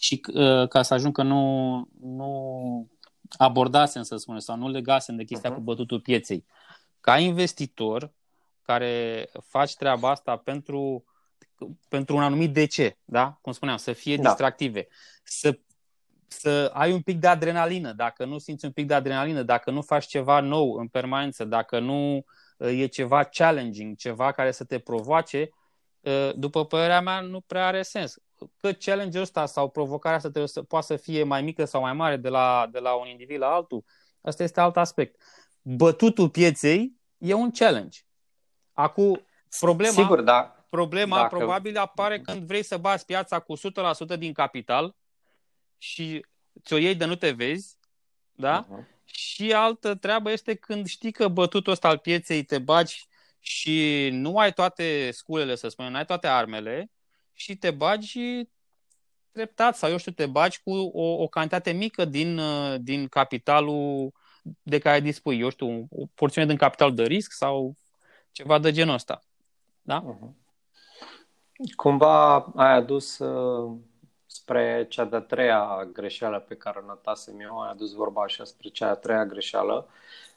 și 0.00 0.20
uh, 0.34 0.68
ca 0.68 0.82
să 0.82 0.94
ajung 0.94 1.14
că 1.14 1.22
nu, 1.22 1.84
nu 2.00 2.88
abordasem, 3.38 4.02
să 4.02 4.16
spunem, 4.16 4.40
sau 4.40 4.56
nu 4.56 4.68
legasem 4.68 5.16
de 5.16 5.24
chestia 5.24 5.50
uh-huh. 5.50 5.54
cu 5.54 5.60
bătutul 5.60 6.00
pieței. 6.00 6.44
Ca 7.00 7.18
investitor 7.18 8.12
care 8.62 9.26
faci 9.42 9.74
treaba 9.74 10.10
asta 10.10 10.36
pentru, 10.36 11.04
pentru 11.88 12.16
un 12.16 12.22
anumit 12.22 12.52
de 12.52 12.64
ce, 12.64 12.98
da? 13.04 13.38
Cum 13.40 13.52
spuneam, 13.52 13.76
să 13.76 13.92
fie 13.92 14.16
da. 14.16 14.22
distractive, 14.22 14.88
să, 15.22 15.58
să 16.26 16.70
ai 16.74 16.92
un 16.92 17.00
pic 17.00 17.18
de 17.18 17.26
adrenalină. 17.26 17.92
Dacă 17.92 18.24
nu 18.24 18.38
simți 18.38 18.64
un 18.64 18.72
pic 18.72 18.86
de 18.86 18.94
adrenalină, 18.94 19.42
dacă 19.42 19.70
nu 19.70 19.82
faci 19.82 20.06
ceva 20.06 20.40
nou 20.40 20.74
în 20.74 20.88
permanență, 20.88 21.44
dacă 21.44 21.78
nu 21.78 22.24
uh, 22.56 22.80
e 22.80 22.86
ceva 22.86 23.24
challenging, 23.24 23.96
ceva 23.96 24.32
care 24.32 24.50
să 24.50 24.64
te 24.64 24.78
provoace, 24.78 25.50
uh, 26.00 26.30
după 26.34 26.66
părerea 26.66 27.00
mea, 27.00 27.20
nu 27.20 27.40
prea 27.40 27.66
are 27.66 27.82
sens 27.82 28.16
că 28.56 28.72
challenge-ul 28.72 29.22
ăsta 29.22 29.46
sau 29.46 29.68
provocarea 29.68 30.16
asta 30.16 30.28
trebuie 30.28 30.48
să 30.50 30.62
poată 30.62 30.86
să 30.86 30.96
fie 30.96 31.22
mai 31.22 31.42
mică 31.42 31.64
sau 31.64 31.80
mai 31.80 31.92
mare 31.92 32.16
de 32.16 32.28
la, 32.28 32.68
de 32.72 32.78
la 32.78 32.92
un 32.94 33.06
individ 33.06 33.38
la 33.38 33.52
altul, 33.52 33.84
asta 34.20 34.42
este 34.42 34.60
alt 34.60 34.76
aspect. 34.76 35.22
Bătutul 35.62 36.30
pieței 36.30 36.92
e 37.18 37.32
un 37.34 37.50
challenge. 37.50 37.98
Acum, 38.72 39.26
problema, 39.60 39.92
Sigur, 39.92 40.20
da. 40.20 40.66
problema 40.68 41.16
Dacă... 41.16 41.36
probabil 41.36 41.76
apare 41.76 42.20
când 42.20 42.46
vrei 42.46 42.62
să 42.62 42.76
bați 42.76 43.06
piața 43.06 43.38
cu 43.38 43.56
100% 44.14 44.18
din 44.18 44.32
capital 44.32 44.96
și 45.78 46.26
ți-o 46.64 46.76
iei 46.76 46.94
de 46.94 47.04
nu 47.04 47.14
te 47.14 47.30
vezi, 47.30 47.78
da? 48.32 48.66
Uh-huh. 48.66 49.00
Și 49.04 49.52
altă 49.52 49.94
treabă 49.94 50.30
este 50.30 50.54
când 50.54 50.86
știi 50.86 51.12
că 51.12 51.28
bătutul 51.28 51.72
ăsta 51.72 51.88
al 51.88 51.98
pieței 51.98 52.42
te 52.42 52.58
bagi 52.58 53.08
și 53.38 54.08
nu 54.12 54.38
ai 54.38 54.52
toate 54.52 55.10
sculele, 55.10 55.54
să 55.54 55.68
spunem, 55.68 55.90
nu 55.90 55.96
ai 55.96 56.04
toate 56.04 56.26
armele, 56.26 56.90
și 57.32 57.56
te 57.56 57.70
bagi 57.70 58.48
treptat 59.32 59.76
sau 59.76 59.90
eu 59.90 59.96
știu, 59.96 60.12
te 60.12 60.26
bagi 60.26 60.60
cu 60.62 60.70
o, 60.72 61.22
o 61.22 61.28
cantitate 61.28 61.70
mică 61.70 62.04
din, 62.04 62.38
uh, 62.38 62.74
din 62.80 63.08
capitalul 63.08 64.12
de 64.62 64.78
care 64.78 65.00
dispui, 65.00 65.40
eu 65.40 65.50
știu, 65.50 65.86
o 65.90 66.06
porțiune 66.14 66.46
din 66.46 66.56
capital 66.56 66.94
de 66.94 67.02
risc 67.02 67.32
sau 67.32 67.76
ceva 68.32 68.58
de 68.58 68.72
genul 68.72 68.94
ăsta. 68.94 69.20
Da? 69.82 70.04
Uh-huh. 70.04 70.40
Cumva 71.76 72.38
ai 72.38 72.72
adus 72.72 73.18
uh, 73.18 73.76
spre 74.26 74.86
cea 74.88 75.04
de-a 75.04 75.20
treia 75.20 75.88
greșeală 75.92 76.38
pe 76.38 76.56
care 76.56 76.78
o 76.78 76.86
notasem 76.86 77.40
eu, 77.40 77.60
ai 77.60 77.70
adus 77.70 77.92
vorba 77.92 78.22
așa 78.22 78.44
spre 78.44 78.68
cea 78.68 78.86
de-a 78.86 78.94
treia 78.94 79.26
greșeală. 79.26 79.88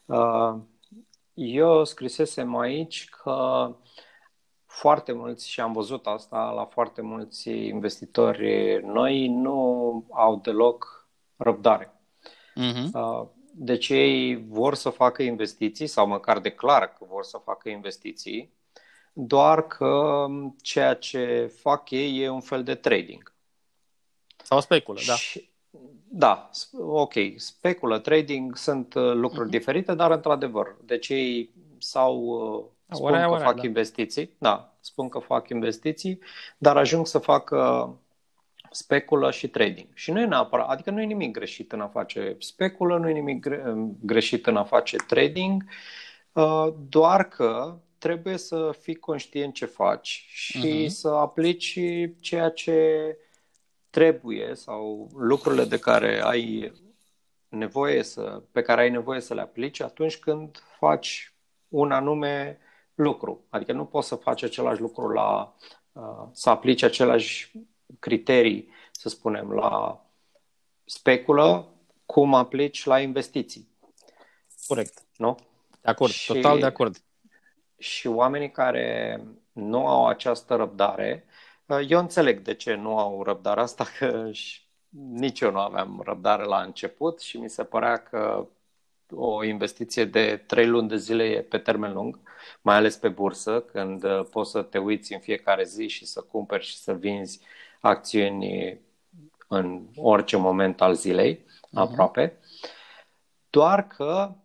Uh, 0.06 0.56
eu 1.34 1.84
scrisesem 1.84 2.56
aici 2.56 3.10
că 3.10 3.68
foarte 4.74 5.12
mulți, 5.12 5.50
și 5.50 5.62
am 5.62 5.74
văzut 5.74 6.08
asta 6.08 6.52
la 6.52 6.66
foarte 6.66 7.02
mulți 7.02 7.50
investitori 7.50 8.82
noi, 8.84 9.28
nu 9.28 10.06
au 10.12 10.40
deloc 10.44 11.08
răbdare. 11.36 11.94
Uh-huh. 12.56 13.28
Deci 13.56 13.90
ei 13.90 14.46
vor 14.48 14.76
să 14.76 14.90
facă 14.90 15.24
investiții 15.24 15.88
sau 15.88 16.08
măcar 16.08 16.40
declară 16.40 16.86
că 16.98 17.06
vor 17.10 17.24
să 17.24 17.42
facă 17.44 17.70
investiții, 17.70 18.54
doar 19.14 19.68
că 19.68 20.26
ceea 20.62 20.94
ce 20.94 21.54
fac 21.56 21.90
ei 21.90 22.20
e 22.20 22.30
un 22.30 22.42
fel 22.42 22.64
de 22.64 22.76
trading. 22.76 23.34
Sau 24.44 24.60
speculă, 24.60 25.00
da. 25.08 25.14
și, 25.14 25.50
da. 25.70 25.80
Da, 26.16 26.50
ok. 26.80 27.14
Speculă, 27.36 28.00
trading 28.00 28.56
sunt 28.56 28.94
uh, 28.94 29.14
lucruri 29.14 29.48
uh-huh. 29.48 29.52
diferite, 29.52 29.94
dar 29.94 30.12
într-adevăr, 30.12 30.76
deci 30.84 31.10
ei 31.10 31.50
sau 31.78 32.18
uh, 32.18 32.66
Spun 32.94 33.08
orea, 33.08 33.26
că 33.26 33.32
orea, 33.32 33.46
fac 33.46 33.56
da. 33.56 33.68
investiții, 33.68 34.36
da, 34.38 34.74
spun 34.80 35.10
că 35.10 35.20
fac 35.20 35.50
investiții, 35.50 36.20
dar 36.58 36.78
ajung 36.78 37.08
să 37.08 37.18
fac 37.18 37.54
speculă 38.72 39.32
și 39.32 39.48
trading. 39.48 39.88
Și 39.94 40.12
nu 40.12 40.20
e 40.20 40.26
neapărat, 40.26 40.70
adică 40.70 40.92
nu 40.92 41.02
e 41.02 41.06
nimic 41.06 41.32
greșit 41.32 41.72
în 41.72 41.82
a 41.82 41.88
face 41.88 42.36
speculă, 42.40 42.98
nu 42.98 43.10
e 43.10 43.14
nimic 43.14 43.48
greșit 44.00 44.48
în 44.48 44.58
a 44.58 44.64
face 44.64 44.96
trading, 45.08 45.64
uh, 46.32 46.68
doar 46.90 47.28
că 47.28 47.78
trebuie 47.98 48.38
să 48.38 48.76
fii 48.82 48.96
conștient 48.96 49.54
ce 49.54 49.66
faci 49.66 50.26
și 50.28 50.86
uh-huh. 50.86 50.88
să 50.88 51.08
aplici 51.08 51.80
ceea 52.20 52.50
ce 52.50 53.18
trebuie 53.90 54.56
sau 54.56 55.10
lucrurile 55.18 55.64
de 55.64 55.80
care 55.80 56.22
ai 56.24 56.72
nevoie 57.50 58.04
să, 58.04 58.42
pe 58.52 58.62
care 58.62 58.82
ai 58.82 58.90
nevoie 58.90 59.20
să 59.20 59.34
le 59.34 59.42
aplici 59.42 59.82
atunci 59.82 60.18
când 60.18 60.64
faci 60.80 61.34
un 61.68 61.92
anume 61.92 62.58
lucru. 62.96 63.46
Adică 63.50 63.72
nu 63.72 63.86
poți 63.86 64.08
să 64.08 64.16
faci 64.16 64.44
același 64.44 64.82
lucru 64.82 65.10
la, 65.10 65.56
uh, 65.92 66.28
să 66.32 66.50
aplici 66.50 66.84
aceleași 66.84 67.52
criterii, 68.00 68.70
să 68.92 69.10
spunem, 69.10 69.52
la 69.52 70.06
speculă, 70.86 71.68
cum 72.06 72.34
aplici 72.34 72.86
la 72.86 73.00
investiții. 73.00 73.68
Corect. 74.68 75.02
Nu? 75.18 75.38
De 75.82 75.90
acord, 75.90 76.12
și, 76.12 76.34
total 76.34 76.60
de 76.60 76.66
acord. 76.66 76.96
Și 77.78 78.08
oamenii 78.08 78.52
care 78.52 79.22
nu 79.52 79.88
au 79.88 80.08
această 80.08 80.56
răbdare, 80.56 81.26
Eu 81.88 82.00
înțeleg 82.00 82.40
de 82.40 82.54
ce 82.54 82.74
nu 82.74 82.98
au 82.98 83.24
răbdare 83.24 83.62
asta, 83.62 83.86
că 83.98 84.32
nici 85.12 85.40
eu 85.40 85.52
nu 85.52 85.60
aveam 85.60 86.02
răbdare 86.06 86.44
la 86.44 86.62
început 86.62 87.22
și 87.22 87.38
mi 87.38 87.50
se 87.50 87.64
părea 87.64 87.98
că 87.98 88.48
o 89.16 89.44
investiție 89.44 90.06
de 90.06 90.44
trei 90.48 90.68
luni 90.68 90.88
de 90.88 90.98
zile 90.98 91.24
e 91.24 91.42
pe 91.42 91.58
termen 91.58 91.94
lung, 91.94 92.20
mai 92.62 92.76
ales 92.76 92.98
pe 92.98 93.10
bursă, 93.10 93.62
când 93.62 94.04
uh, 94.04 94.26
poți 94.32 94.52
să 94.52 94.62
te 94.62 94.78
uiți 94.78 95.14
în 95.14 95.20
fiecare 95.20 95.64
zi 95.64 95.88
și 95.88 96.06
să 96.06 96.22
cumperi 96.22 96.64
și 96.64 96.78
să 96.78 96.94
vinzi 96.94 97.40
acțiuni 97.80 98.80
în 99.48 99.82
orice 99.96 100.38
moment 100.38 100.82
al 100.82 100.94
zilei, 100.94 101.36
uh-huh. 101.38 101.70
aproape. 101.74 102.38
Doar 103.50 103.88
că 103.88 104.36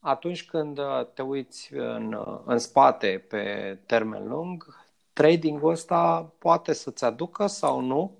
atunci 0.00 0.44
când 0.44 0.78
uh, 0.78 1.06
te 1.14 1.22
uiți 1.22 1.74
în, 1.74 2.12
uh, 2.12 2.40
în 2.44 2.58
spate 2.58 3.24
pe 3.28 3.78
termen 3.86 4.28
lung, 4.28 4.84
tradingul 5.12 5.70
ăsta 5.70 6.32
poate 6.38 6.72
să-ți 6.72 7.04
aducă 7.04 7.46
sau 7.46 7.80
nu 7.80 8.18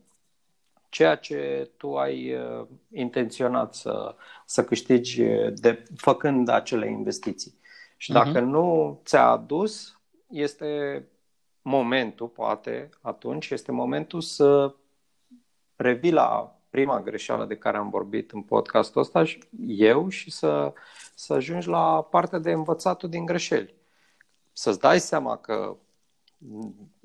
ceea 0.89 1.17
ce 1.17 1.71
tu 1.77 1.97
ai 1.97 2.35
uh, 2.35 2.67
intenționat 2.91 3.75
să, 3.75 4.15
să 4.45 4.65
câștigi 4.65 5.23
de, 5.55 5.83
făcând 5.97 6.49
acele 6.49 6.91
investiții. 6.91 7.55
Și 7.97 8.13
dacă 8.13 8.41
uh-huh. 8.41 8.45
nu 8.45 9.01
ți-a 9.05 9.27
adus, 9.27 10.01
este 10.29 11.03
momentul, 11.63 12.27
poate 12.27 12.91
atunci, 13.01 13.51
este 13.51 13.73
momentul 13.73 14.21
să 14.21 14.75
revii 15.77 16.13
la 16.13 16.57
prima 16.71 17.01
greșeală 17.01 17.45
de 17.45 17.57
care 17.57 17.77
am 17.77 17.91
vorbit 17.91 18.33
în 18.33 18.43
podcastul 18.43 19.01
ăsta 19.01 19.25
și 19.25 19.43
eu 19.67 20.09
și 20.09 20.31
să, 20.31 20.73
să 21.15 21.33
ajungi 21.33 21.69
la 21.69 22.03
partea 22.03 22.39
de 22.39 22.53
învățatul 22.53 23.09
din 23.09 23.25
greșeli. 23.25 23.75
Să-ți 24.53 24.81
dai 24.81 25.01
seama 25.01 25.37
că 25.37 25.77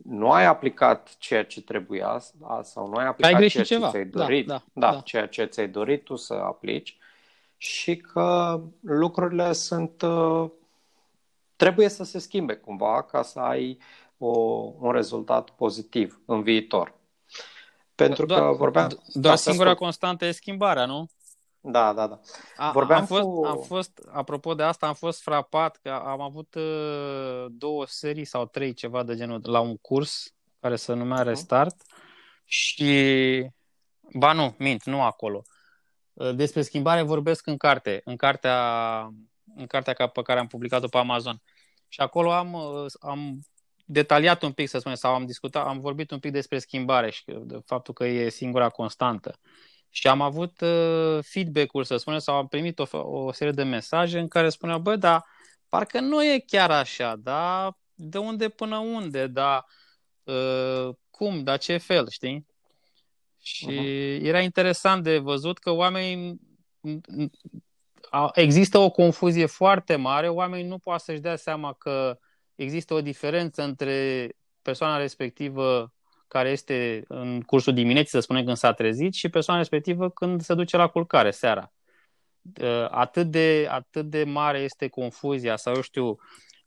nu 0.04 0.32
ai 0.32 0.46
aplicat 0.46 1.16
ceea 1.18 1.46
ce 1.46 1.62
trebuia 1.62 2.22
sau 2.62 2.88
nu 2.88 2.94
ai 2.94 3.06
aplicat 3.06 3.34
ai 3.34 3.48
ceea 3.48 3.64
ceva. 3.64 3.86
ce 3.86 3.92
ți-ai 3.92 4.06
da, 4.06 4.20
dorit, 4.20 4.48
da, 4.48 4.64
da, 4.74 4.88
da, 4.88 4.94
da, 4.94 5.00
ceea 5.00 5.28
ce 5.28 5.46
ți-ai 5.46 5.68
dorit 5.68 6.04
tu 6.04 6.16
să 6.16 6.34
aplici 6.34 6.98
și 7.58 7.98
că 7.98 8.62
lucrurile 8.82 9.54
sunt 9.54 10.02
uh, 10.02 10.50
trebuie 11.62 11.90
să 11.90 12.04
se 12.04 12.20
schimbe 12.20 12.56
cumva 12.56 13.04
ca 13.04 13.22
să 13.22 13.40
ai 13.40 13.78
o, 14.18 14.28
un 14.80 14.92
rezultat 14.92 15.50
pozitiv 15.50 16.22
în 16.26 16.44
viitor. 16.44 16.94
Pentru 17.96 18.26
doar, 18.26 18.42
că 18.42 18.56
vorbeam... 18.56 18.88
Doar 19.14 19.36
da, 19.36 19.36
singura 19.36 19.74
constantă 19.74 20.26
e 20.26 20.32
schimbarea, 20.32 20.86
nu? 20.86 21.06
Da, 21.60 21.94
da, 21.94 22.08
da. 22.08 22.20
A, 22.56 22.72
Vorbeam 22.72 23.00
am, 23.00 23.06
fost, 23.06 23.22
cu... 23.22 23.44
am 23.46 23.58
fost, 23.58 24.10
apropo 24.12 24.54
de 24.54 24.64
asta, 24.64 24.88
am 24.88 24.94
fost 24.94 25.22
frapat 25.22 25.80
că 25.82 25.90
am 25.90 26.22
avut 26.22 26.56
uh, 26.56 27.46
două 27.50 27.86
serii 27.86 28.26
sau 28.26 28.46
trei, 28.46 28.74
ceva 28.74 29.04
de 29.04 29.16
genul, 29.16 29.42
la 29.44 29.60
un 29.60 29.78
curs 29.78 30.34
care 30.60 30.76
se 30.76 30.94
numea 30.94 31.22
Restart 31.22 31.76
și, 32.46 33.46
ba 34.14 34.34
nu, 34.34 34.56
mint, 34.58 34.84
nu 34.84 35.02
acolo. 35.02 35.42
Uh, 36.14 36.36
despre 36.36 36.62
schimbare 36.62 37.02
vorbesc 37.02 37.48
în 37.48 37.58
carte, 37.58 38.02
în 38.06 38.16
cartea, 38.16 39.00
în 39.56 39.68
cartea 39.68 40.08
pe 40.08 40.22
care 40.22 40.40
am 40.40 40.48
publicat-o 40.48 40.88
pe 40.88 40.98
Amazon. 40.98 41.42
Și 41.92 42.02
acolo 42.02 42.32
am, 42.32 42.54
uh, 42.54 42.86
am 43.00 43.40
detaliat 43.86 44.44
un 44.44 44.52
pic, 44.52 44.70
să 44.70 44.80
spunem, 44.80 44.98
sau 44.98 45.14
am 45.14 45.26
discutat, 45.26 45.68
am 45.68 45.80
vorbit 45.80 46.12
un 46.12 46.20
pic 46.20 46.32
despre 46.32 46.60
schimbare 46.60 47.12
și 47.12 47.24
de 47.26 47.60
faptul 47.66 47.94
că 47.94 48.06
e 48.06 48.30
singura 48.30 48.70
constantă. 48.70 49.40
Și 49.90 50.08
am 50.08 50.22
avut 50.22 50.62
uh, 50.62 51.20
feedback-uri, 51.22 51.86
să 51.86 51.98
spunem, 51.98 52.20
sau 52.20 52.36
am 52.36 52.48
primit 52.48 52.80
o, 52.80 52.98
o 52.98 53.32
serie 53.32 53.54
de 53.54 53.64
mesaje 53.64 54.20
în 54.20 54.28
care 54.28 54.50
spuneau, 54.50 54.80
bă, 54.80 54.96
dar 54.96 55.26
parcă 55.70 56.00
nu 56.00 56.24
e 56.24 56.44
chiar 56.48 56.72
așa, 56.72 57.16
da? 57.16 57.72
De 57.94 58.18
unde 58.18 58.50
până 58.50 58.78
unde, 58.78 59.28
da? 59.28 59.66
Uh, 60.24 60.90
cum, 61.10 61.44
da 61.44 61.58
ce 61.58 61.78
fel, 61.78 62.10
știi? 62.10 62.46
Și 63.42 63.68
uh-huh. 63.68 64.26
era 64.26 64.40
interesant 64.40 65.04
de 65.04 65.18
văzut 65.18 65.58
că 65.58 65.72
oamenii 65.72 66.40
există 68.34 68.78
o 68.78 68.90
confuzie 68.90 69.46
foarte 69.46 69.96
mare, 69.96 70.28
oamenii 70.30 70.68
nu 70.68 70.78
poate 70.78 71.04
să-și 71.06 71.20
dea 71.20 71.36
seama 71.36 71.74
că 71.74 72.20
există 72.56 72.94
o 72.94 73.02
diferență 73.02 73.64
între 73.64 74.30
persoana 74.62 74.98
respectivă 74.98 75.94
care 76.28 76.50
este 76.50 77.04
în 77.08 77.42
cursul 77.42 77.74
dimineții, 77.74 78.10
să 78.10 78.20
spunem, 78.20 78.46
când 78.46 78.58
s-a 78.58 78.74
trezit, 78.74 79.14
și 79.14 79.30
persoana 79.30 79.60
respectivă 79.60 80.10
când 80.10 80.42
se 80.42 80.54
duce 80.54 80.78
la 80.78 80.88
culcare, 80.88 81.32
seara. 81.32 81.74
Uh, 82.62 82.88
atât 82.90 83.28
de, 83.28 83.68
atât 83.70 84.06
de 84.06 84.24
mare 84.24 84.60
este 84.60 84.88
confuzia 84.88 85.56
sau, 85.56 85.74
eu 85.76 85.82
știu, 85.82 86.18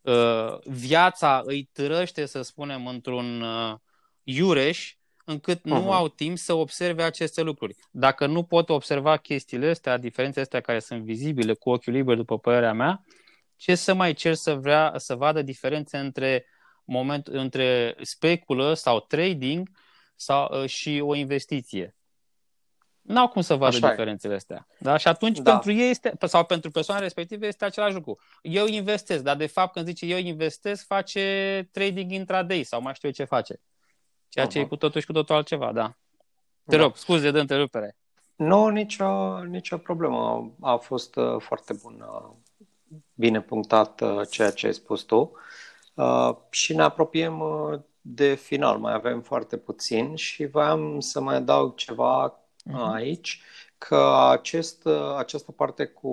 uh, 0.01 0.59
viața 0.65 1.43
îi 1.45 1.69
trăște, 1.73 2.27
să 2.27 2.43
spunem, 2.43 2.87
într-un 2.87 3.41
uh, 3.41 3.75
iureș, 4.23 4.97
încât 5.25 5.59
uh-huh. 5.59 5.63
nu 5.63 5.93
au 5.93 6.09
timp 6.09 6.39
să 6.39 6.53
observe 6.53 7.03
aceste 7.03 7.43
lucruri. 7.43 7.77
Dacă 7.91 8.27
nu 8.27 8.43
pot 8.43 8.69
observa 8.69 9.17
chestiile 9.17 9.69
astea, 9.71 9.97
diferențele 9.97 10.43
astea 10.43 10.61
care 10.61 10.79
sunt 10.79 11.03
vizibile 11.03 11.55
cu 11.55 11.71
ochiul 11.71 11.93
liber, 11.93 12.17
după 12.17 12.39
părerea 12.39 12.73
mea, 12.73 13.05
ce 13.57 13.75
să 13.75 13.95
mai 13.95 14.13
cer 14.13 14.35
să 14.35 14.55
vrea 14.55 14.93
să 14.97 15.15
vadă 15.15 15.43
diferențe 15.43 15.99
între 15.99 16.47
moment 16.85 17.27
între 17.27 17.97
speculă 18.01 18.75
sau 18.75 19.01
trading 19.01 19.69
sau, 20.17 20.63
uh, 20.63 20.69
și 20.69 21.01
o 21.05 21.15
investiție. 21.15 21.97
N-au 23.01 23.29
cum 23.29 23.43
să 23.43 23.55
vadă 23.55 23.77
Așa 23.77 23.89
diferențele 23.89 24.33
e. 24.33 24.37
astea. 24.37 24.67
Da? 24.79 24.97
Și 24.97 25.09
atunci 25.09 25.39
da. 25.39 25.51
pentru 25.51 25.73
ei 25.73 25.91
este, 25.91 26.17
sau 26.21 26.45
pentru 26.45 26.71
persoana 26.71 27.01
respectivă 27.01 27.47
este 27.47 27.65
același 27.65 27.95
lucru. 27.95 28.19
Eu 28.43 28.67
investesc, 28.67 29.23
dar 29.23 29.37
de 29.37 29.47
fapt 29.47 29.73
când 29.73 29.87
zice 29.87 30.07
eu 30.07 30.19
investesc, 30.19 30.87
face 30.87 31.69
trading 31.73 32.11
intraday 32.13 32.63
sau 32.63 32.83
mai 32.83 32.95
știu 32.95 33.09
eu 33.09 33.15
ce 33.15 33.25
face. 33.25 33.61
Ceea 34.35 34.47
uh-huh. 34.47 34.51
ce 34.51 34.59
e 34.59 34.67
cu 34.67 34.77
totul 34.77 35.01
și 35.01 35.07
cu 35.07 35.13
totul 35.13 35.35
altceva, 35.35 35.73
da. 35.73 35.97
Te 36.65 36.77
da. 36.77 36.83
rog, 36.83 36.97
scuze 36.97 37.31
de 37.31 37.41
întrerupere. 37.41 37.97
Nu, 38.37 38.69
nicio, 38.69 39.39
nicio 39.43 39.79
problemă. 39.79 40.53
A 40.61 40.77
fost 40.77 41.17
uh, 41.17 41.41
foarte 41.41 41.73
bun, 41.83 42.07
uh, 42.11 42.31
bine 43.15 43.41
punctat 43.41 44.01
uh, 44.01 44.29
ceea 44.31 44.51
ce 44.51 44.67
ai 44.67 44.75
spus 44.75 45.03
tu. 45.03 45.33
Uh, 45.95 46.37
și 46.51 46.75
ne 46.75 46.83
apropiem 46.83 47.41
uh, 47.41 47.81
de 48.01 48.35
final, 48.35 48.79
mai 48.79 48.93
avem 48.93 49.21
foarte 49.21 49.57
puțin 49.57 50.15
și 50.15 50.47
voiam 50.47 51.01
să 51.01 51.21
mai 51.21 51.35
adaug 51.35 51.75
ceva 51.75 52.41
uh-huh. 52.71 52.93
aici, 52.93 53.43
că 53.79 54.29
acest, 54.31 54.85
uh, 54.85 55.15
această 55.17 55.53
parte 55.53 55.87
cu 55.87 56.09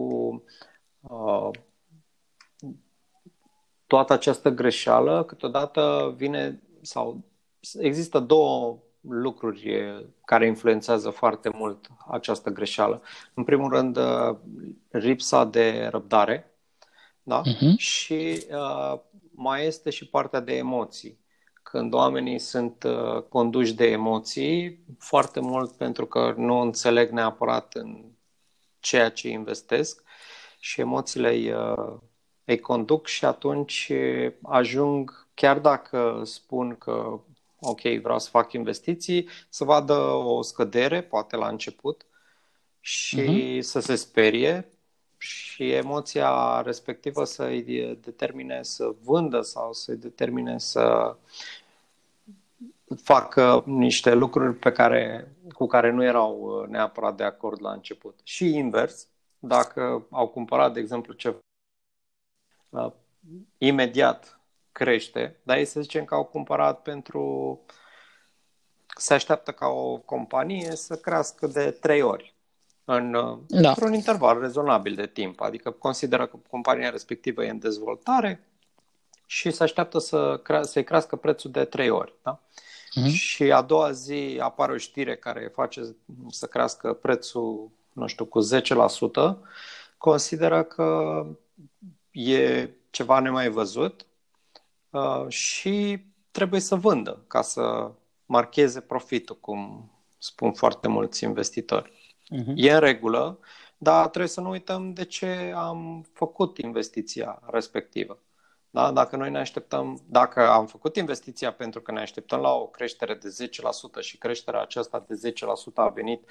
uh, 0.99 1.49
toată 3.87 4.13
această 4.13 4.49
greșeală, 4.49 5.23
câteodată 5.23 6.13
vine 6.17 6.61
sau 6.81 7.30
există 7.79 8.19
două 8.19 8.77
lucruri 9.01 9.81
care 10.25 10.45
influențează 10.45 11.09
foarte 11.09 11.49
mult 11.49 11.87
această 12.07 12.49
greșeală. 12.49 13.01
În 13.33 13.43
primul 13.43 13.69
rând, 13.69 13.97
ripsa 14.89 15.45
de 15.45 15.87
răbdare 15.91 16.51
da? 17.23 17.41
uh-huh. 17.41 17.75
și 17.77 18.45
uh, 18.51 18.99
mai 19.35 19.65
este 19.65 19.89
și 19.89 20.09
partea 20.09 20.39
de 20.39 20.55
emoții. 20.55 21.19
Când 21.63 21.93
oamenii 21.93 22.39
sunt 22.39 22.83
uh, 22.83 23.21
conduși 23.29 23.73
de 23.73 23.85
emoții, 23.85 24.83
foarte 24.99 25.39
mult 25.39 25.71
pentru 25.71 26.05
că 26.05 26.33
nu 26.37 26.59
înțeleg 26.59 27.09
neapărat 27.09 27.73
în 27.73 28.05
ceea 28.79 29.09
ce 29.09 29.29
investesc 29.29 30.03
și 30.59 30.81
emoțiile 30.81 31.29
îi, 31.29 31.51
uh, 31.51 31.93
îi 32.45 32.59
conduc 32.59 33.07
și 33.07 33.25
atunci 33.25 33.91
ajung, 34.41 35.27
chiar 35.33 35.59
dacă 35.59 36.21
spun 36.23 36.75
că 36.75 37.19
ok, 37.61 37.81
vreau 37.81 38.19
să 38.19 38.29
fac 38.29 38.53
investiții, 38.53 39.27
să 39.49 39.63
vadă 39.63 39.93
o 40.11 40.41
scădere, 40.41 41.03
poate 41.03 41.35
la 41.35 41.47
început, 41.47 42.05
și 42.79 43.21
uh-huh. 43.21 43.59
să 43.59 43.79
se 43.79 43.95
sperie 43.95 44.69
și 45.17 45.71
emoția 45.71 46.61
respectivă 46.61 47.23
să-i 47.23 47.95
determine 48.01 48.63
să 48.63 48.93
vândă 49.03 49.41
sau 49.41 49.73
să-i 49.73 49.95
determine 49.95 50.57
să 50.57 51.15
facă 52.95 53.63
niște 53.65 54.13
lucruri 54.13 54.55
pe 54.55 54.71
care, 54.71 55.35
cu 55.53 55.67
care 55.67 55.91
nu 55.91 56.03
erau 56.03 56.39
uh, 56.41 56.67
neapărat 56.67 57.15
de 57.15 57.23
acord 57.23 57.61
la 57.61 57.71
început. 57.71 58.19
Și 58.23 58.55
invers, 58.55 59.07
dacă 59.39 60.07
au 60.09 60.27
cumpărat, 60.27 60.73
de 60.73 60.79
exemplu, 60.79 61.13
ceva 61.13 61.39
uh, 62.69 62.91
imediat 63.57 64.40
crește, 64.71 65.39
dar 65.43 65.57
ei 65.57 65.65
să 65.65 65.81
zicem 65.81 66.05
că 66.05 66.15
au 66.15 66.23
cumpărat 66.23 66.81
pentru 66.81 67.59
se 68.97 69.13
așteaptă 69.13 69.51
ca 69.51 69.67
o 69.67 69.97
companie 69.97 70.75
să 70.75 70.95
crească 70.95 71.47
de 71.47 71.71
trei 71.71 72.01
ori 72.01 72.35
în, 72.85 73.11
da. 73.47 73.69
într-un 73.69 73.93
interval 73.93 74.39
rezonabil 74.39 74.95
de 74.95 75.07
timp. 75.07 75.41
Adică 75.41 75.71
consideră 75.71 76.27
că 76.27 76.37
compania 76.49 76.89
respectivă 76.89 77.43
e 77.43 77.49
în 77.49 77.59
dezvoltare 77.59 78.47
și 79.25 79.51
se 79.51 79.63
așteaptă 79.63 79.99
să 79.99 80.39
cre- 80.43 80.63
să-i 80.63 80.83
crească 80.83 81.15
prețul 81.15 81.51
de 81.51 81.65
trei 81.65 81.89
ori. 81.89 82.13
Da? 82.23 82.41
Mm-hmm. 82.99 83.13
Și 83.13 83.43
a 83.51 83.61
doua 83.61 83.91
zi 83.91 84.37
apare 84.41 84.71
o 84.71 84.77
știre 84.77 85.15
care 85.15 85.51
face 85.53 85.95
să 86.29 86.45
crească 86.45 86.93
prețul, 86.93 87.71
nu 87.93 88.07
știu, 88.07 88.25
cu 88.25 88.39
10%, 88.43 89.37
consideră 89.97 90.63
că 90.63 91.25
e 92.11 92.69
ceva 92.89 93.19
nemai 93.19 93.49
văzut 93.49 94.05
uh, 94.91 95.27
și 95.27 96.05
trebuie 96.31 96.59
să 96.59 96.75
vândă 96.75 97.23
ca 97.27 97.41
să 97.41 97.91
marcheze 98.25 98.81
profitul, 98.81 99.39
cum 99.39 99.91
spun 100.17 100.53
foarte 100.53 100.87
mulți 100.87 101.23
investitori. 101.23 102.15
Uh-huh. 102.33 102.53
E 102.55 102.73
în 102.73 102.79
regulă, 102.79 103.39
dar 103.77 104.07
trebuie 104.07 104.27
să 104.27 104.41
nu 104.41 104.49
uităm 104.49 104.93
de 104.93 105.05
ce 105.05 105.53
am 105.55 106.05
făcut 106.13 106.57
investiția 106.57 107.41
respectivă. 107.45 108.19
Da? 108.69 108.91
Dacă 108.91 109.15
noi 109.15 109.29
ne 109.29 109.39
așteptăm, 109.39 110.01
dacă 110.07 110.49
am 110.49 110.65
făcut 110.67 110.95
investiția 110.95 111.53
pentru 111.53 111.81
că 111.81 111.91
ne 111.91 111.99
așteptăm 111.99 112.39
la 112.39 112.53
o 112.53 112.67
creștere 112.67 113.13
de 113.13 113.49
10% 113.99 113.99
și 113.99 114.17
creșterea 114.17 114.61
aceasta 114.61 115.05
de 115.07 115.31
10% 115.31 115.33
a 115.73 115.87
venit 115.87 116.29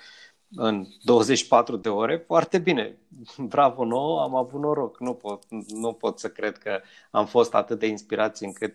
în 0.55 0.87
24 1.03 1.77
de 1.77 1.89
ore, 1.89 2.17
foarte 2.27 2.59
bine. 2.59 2.99
Bravo 3.39 3.85
nouă, 3.85 4.23
am 4.23 4.35
avut 4.35 4.61
noroc. 4.61 5.01
Nu 5.01 5.15
pot, 5.15 5.43
nu 5.69 5.93
pot 5.93 6.19
să 6.19 6.29
cred 6.29 6.59
că 6.59 6.81
am 7.11 7.27
fost 7.27 7.55
atât 7.55 7.79
de 7.79 7.87
inspirați 7.87 8.45
încât 8.45 8.75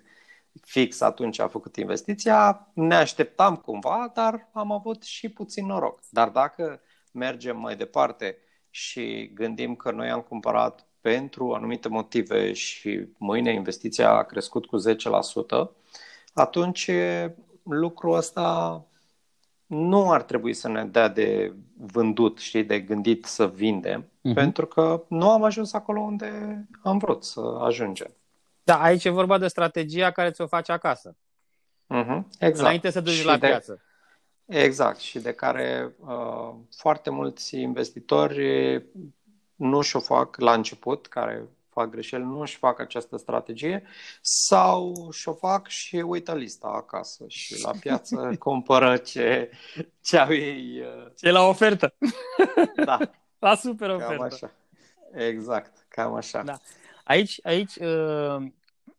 fix 0.61 1.01
atunci 1.01 1.39
a 1.39 1.47
făcut 1.47 1.75
investiția. 1.75 2.67
Ne 2.73 2.95
așteptam 2.95 3.55
cumva, 3.55 4.11
dar 4.13 4.49
am 4.53 4.71
avut 4.71 5.03
și 5.03 5.29
puțin 5.29 5.65
noroc. 5.65 5.99
Dar 6.09 6.29
dacă 6.29 6.81
mergem 7.11 7.57
mai 7.59 7.75
departe 7.75 8.37
și 8.69 9.31
gândim 9.33 9.75
că 9.75 9.91
noi 9.91 10.09
am 10.09 10.21
cumpărat 10.21 10.87
pentru 11.01 11.53
anumite 11.53 11.87
motive 11.87 12.53
și 12.53 13.07
mâine 13.17 13.53
investiția 13.53 14.11
a 14.11 14.23
crescut 14.23 14.65
cu 14.65 14.77
10%, 14.77 15.71
atunci 16.33 16.89
lucrul 17.63 18.15
ăsta 18.15 18.85
nu 19.65 20.11
ar 20.11 20.23
trebui 20.23 20.53
să 20.53 20.67
ne 20.67 20.85
dea 20.85 21.07
de 21.07 21.53
vândut, 21.77 22.37
știi, 22.37 22.63
de 22.63 22.79
gândit 22.79 23.25
să 23.25 23.47
vindem, 23.47 24.03
uh-huh. 24.03 24.33
pentru 24.33 24.65
că 24.65 25.03
nu 25.09 25.29
am 25.29 25.43
ajuns 25.43 25.73
acolo 25.73 26.01
unde 26.01 26.31
am 26.83 26.97
vrut 26.97 27.23
să 27.23 27.41
ajungem. 27.59 28.11
Da, 28.63 28.81
aici 28.81 29.05
e 29.05 29.09
vorba 29.09 29.37
de 29.37 29.47
strategia 29.47 30.11
care 30.11 30.31
ți-o 30.31 30.47
faci 30.47 30.69
acasă. 30.69 31.15
Uh-huh. 31.95 32.21
Exact. 32.39 32.59
Înainte 32.59 32.89
să 32.89 33.01
duci 33.01 33.13
și 33.13 33.25
la 33.25 33.37
de, 33.37 33.47
piață. 33.47 33.81
Exact, 34.45 34.99
și 34.99 35.19
de 35.19 35.33
care 35.33 35.95
uh, 35.99 36.53
foarte 36.77 37.09
mulți 37.09 37.59
investitori 37.59 38.83
nu 39.55 39.81
și-o 39.81 39.99
fac 39.99 40.39
la 40.39 40.53
început, 40.53 41.07
care 41.07 41.47
fac 41.75 41.89
greșeli, 41.89 42.23
nu 42.23 42.39
își 42.39 42.57
fac 42.57 42.79
această 42.79 43.17
strategie 43.17 43.83
sau 44.21 45.09
și-o 45.11 45.33
fac 45.33 45.67
și 45.67 45.95
uită 45.95 46.35
lista 46.35 46.67
acasă 46.67 47.23
și 47.27 47.61
la 47.61 47.71
piață 47.79 48.31
cumpără 48.39 48.97
ce, 48.97 49.51
ce 50.01 50.17
au 50.17 50.33
ei. 50.33 50.81
Uh, 50.81 51.11
ce 51.17 51.31
la 51.31 51.41
ofertă. 51.41 51.93
Da. 52.85 52.97
la 53.39 53.55
super 53.55 53.89
ofertă. 53.89 54.13
Cam 54.13 54.21
așa. 54.21 54.51
Exact, 55.13 55.85
cam 55.87 56.13
așa. 56.13 56.43
Da. 56.43 56.57
Aici, 57.03 57.39
aici 57.43 57.75
uh, 57.75 58.45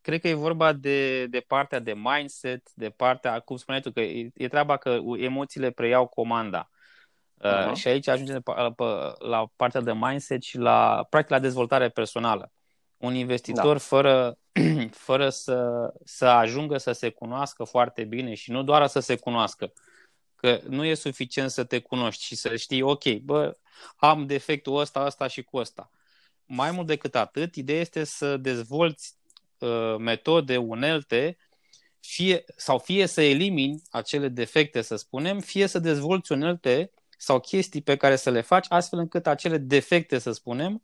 cred 0.01 0.21
că 0.21 0.27
e 0.27 0.33
vorba 0.33 0.73
de, 0.73 1.25
de 1.25 1.39
partea 1.39 1.79
de 1.79 1.93
mindset, 1.93 2.73
de 2.73 2.89
partea, 2.89 3.39
cum 3.39 3.57
spuneai 3.57 3.81
tu, 3.81 3.91
că 3.91 3.99
e, 3.99 4.29
e 4.33 4.47
treaba 4.47 4.77
că 4.77 4.99
emoțiile 5.17 5.71
preiau 5.71 6.07
comanda. 6.07 6.69
Uh-huh. 7.41 7.73
Și 7.73 7.87
aici 7.87 8.07
ajungem 8.07 8.43
la 9.19 9.49
partea 9.55 9.81
de 9.81 9.93
mindset 9.93 10.41
și 10.41 10.57
la, 10.57 11.07
practic, 11.09 11.31
la 11.31 11.39
dezvoltare 11.39 11.89
personală. 11.89 12.51
Un 12.97 13.15
investitor 13.15 13.71
da. 13.71 13.77
fără, 13.77 14.37
fără 15.07 15.29
să, 15.29 15.89
să 16.03 16.25
ajungă 16.25 16.77
să 16.77 16.91
se 16.91 17.09
cunoască 17.09 17.63
foarte 17.63 18.03
bine 18.03 18.33
și 18.33 18.51
nu 18.51 18.63
doar 18.63 18.87
să 18.87 18.99
se 18.99 19.15
cunoască, 19.15 19.73
că 20.35 20.59
nu 20.67 20.85
e 20.85 20.93
suficient 20.93 21.51
să 21.51 21.63
te 21.63 21.79
cunoști 21.79 22.23
și 22.23 22.35
să 22.35 22.55
știi, 22.55 22.81
ok, 22.81 23.13
bă, 23.13 23.57
am 23.95 24.25
defectul 24.25 24.79
ăsta, 24.79 25.05
ăsta 25.05 25.27
și 25.27 25.43
cu 25.43 25.57
ăsta. 25.57 25.91
Mai 26.45 26.71
mult 26.71 26.87
decât 26.87 27.15
atât, 27.15 27.55
ideea 27.55 27.79
este 27.79 28.03
să 28.03 28.37
dezvolți 28.37 29.15
uh, 29.59 29.95
metode, 29.97 30.57
unelte, 30.57 31.37
fie, 31.99 32.43
sau 32.55 32.79
fie 32.79 33.05
să 33.05 33.21
elimini 33.21 33.81
acele 33.89 34.27
defecte, 34.27 34.81
să 34.81 34.95
spunem, 34.95 35.39
fie 35.39 35.67
să 35.67 35.79
dezvolți 35.79 36.31
unelte 36.31 36.91
sau 37.17 37.39
chestii 37.39 37.81
pe 37.81 37.95
care 37.95 38.15
să 38.15 38.29
le 38.29 38.41
faci 38.41 38.65
astfel 38.69 38.99
încât 38.99 39.27
acele 39.27 39.57
defecte, 39.57 40.19
să 40.19 40.31
spunem, 40.31 40.83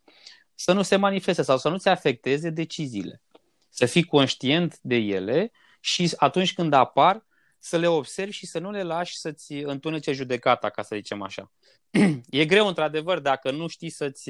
să 0.56 0.74
nu 0.74 0.82
se 0.82 0.96
manifeste 0.96 1.42
sau 1.42 1.58
să 1.58 1.70
nu 1.70 1.78
ți 1.78 1.90
afecteze 1.90 2.50
deciziile. 2.50 3.22
Să 3.70 3.86
fii 3.86 4.04
conștient 4.04 4.80
de 4.82 4.96
ele 4.96 5.52
și 5.80 6.14
atunci 6.18 6.54
când 6.54 6.74
apar, 6.74 7.26
să 7.60 7.78
le 7.78 7.88
observi 7.88 8.32
și 8.32 8.46
să 8.46 8.60
nu 8.60 8.72
le 8.72 8.84
lași 8.84 9.18
să-ți 9.18 9.54
întunece 9.54 10.12
judecata, 10.12 10.70
ca 10.70 10.82
să 10.82 10.96
zicem 10.96 11.22
așa. 11.22 11.52
e 12.30 12.46
greu, 12.46 12.68
într-adevăr, 12.68 13.20
dacă 13.20 13.52
nu 13.52 13.68
știi 13.68 13.90
să-ți... 13.90 14.30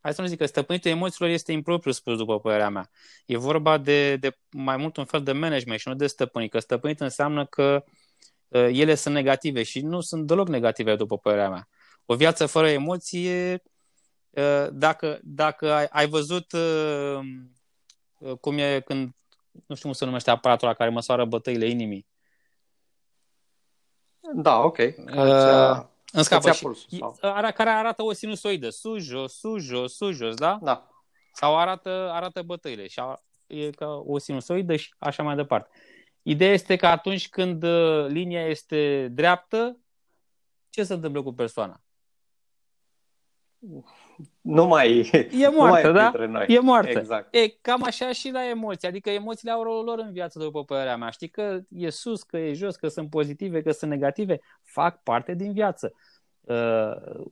Hai 0.00 0.14
să 0.14 0.20
nu 0.20 0.26
zic 0.26 0.38
că 0.38 0.46
stăpânitul 0.46 0.90
emoțiilor 0.90 1.30
este 1.30 1.52
impropriu 1.52 1.92
spus, 1.92 2.16
după 2.16 2.40
părerea 2.40 2.68
mea. 2.68 2.90
E 3.26 3.36
vorba 3.36 3.78
de, 3.78 4.16
de 4.16 4.38
mai 4.50 4.76
mult 4.76 4.96
un 4.96 5.04
fel 5.04 5.22
de 5.22 5.32
management 5.32 5.80
și 5.80 5.88
nu 5.88 5.94
de 5.94 6.06
stăpânit. 6.06 6.50
Că 6.50 6.58
stăpânit 6.58 7.00
înseamnă 7.00 7.46
că 7.46 7.84
uh, 8.48 8.68
ele 8.72 8.94
sunt 8.94 9.14
negative 9.14 9.62
și 9.62 9.80
nu 9.80 10.00
sunt 10.00 10.26
deloc 10.26 10.48
negative, 10.48 10.96
după 10.96 11.18
părerea 11.18 11.50
mea. 11.50 11.68
O 12.04 12.14
viață 12.14 12.46
fără 12.46 12.68
emoție 12.68 13.52
Uh, 13.52 13.72
dacă, 14.72 15.20
dacă 15.22 15.72
ai, 15.72 15.86
ai 15.90 16.06
văzut 16.06 16.52
uh, 16.52 17.18
uh, 18.18 18.38
cum 18.40 18.58
e 18.58 18.80
când, 18.80 19.14
nu 19.66 19.74
știu 19.74 19.88
cum 19.88 19.92
se 19.92 20.04
numește 20.04 20.30
aparatul 20.30 20.74
care 20.74 20.90
măsoară 20.90 21.24
bătăile 21.24 21.68
inimii. 21.68 22.06
Da, 24.34 24.58
ok. 24.60 24.78
Uh, 24.78 25.84
în 26.12 26.22
scapă 26.22 26.52
și, 26.52 26.66
sau... 26.88 27.16
care 27.54 27.70
arată 27.70 28.02
o 28.02 28.12
sinusoidă, 28.12 28.68
sus, 28.68 29.02
jos, 29.02 29.38
sus, 29.38 29.62
jos, 29.62 29.96
sus, 29.96 30.16
jos, 30.16 30.34
da? 30.34 30.58
Da. 30.62 30.90
Sau 31.32 31.58
arată, 31.58 32.10
arată 32.12 32.42
bătăile 32.42 32.86
și 32.86 32.98
a, 32.98 33.22
e 33.46 33.70
ca 33.70 33.88
o 33.88 34.18
sinusoidă 34.18 34.76
și 34.76 34.94
așa 34.98 35.22
mai 35.22 35.36
departe. 35.36 35.68
Ideea 36.22 36.52
este 36.52 36.76
că 36.76 36.86
atunci 36.86 37.28
când 37.28 37.64
linia 38.06 38.46
este 38.46 39.08
dreaptă, 39.08 39.78
ce 40.70 40.84
se 40.84 40.92
întâmplă 40.92 41.22
cu 41.22 41.32
persoana? 41.32 41.80
Nu 44.40 44.66
mai 44.66 45.10
e 45.40 45.48
moartă, 45.48 45.86
nu 45.92 45.92
mai 45.92 46.12
da? 46.12 46.26
Noi. 46.26 46.46
E 46.48 46.58
moartă. 46.58 46.98
Exact. 46.98 47.34
E 47.34 47.48
cam 47.48 47.82
așa 47.84 48.12
și 48.12 48.30
la 48.30 48.48
emoții. 48.48 48.88
Adică 48.88 49.10
emoțiile 49.10 49.52
au 49.52 49.62
rolul 49.62 49.84
lor 49.84 49.98
în 49.98 50.12
viață, 50.12 50.38
după 50.38 50.64
părerea 50.64 50.96
mea. 50.96 51.10
Știi 51.10 51.28
că 51.28 51.60
e 51.68 51.90
sus, 51.90 52.22
că 52.22 52.36
e 52.36 52.52
jos, 52.52 52.76
că 52.76 52.88
sunt 52.88 53.10
pozitive, 53.10 53.62
că 53.62 53.70
sunt 53.70 53.90
negative. 53.90 54.40
Fac 54.62 55.02
parte 55.02 55.34
din 55.34 55.52
viață. 55.52 55.92
Uh, 56.40 57.24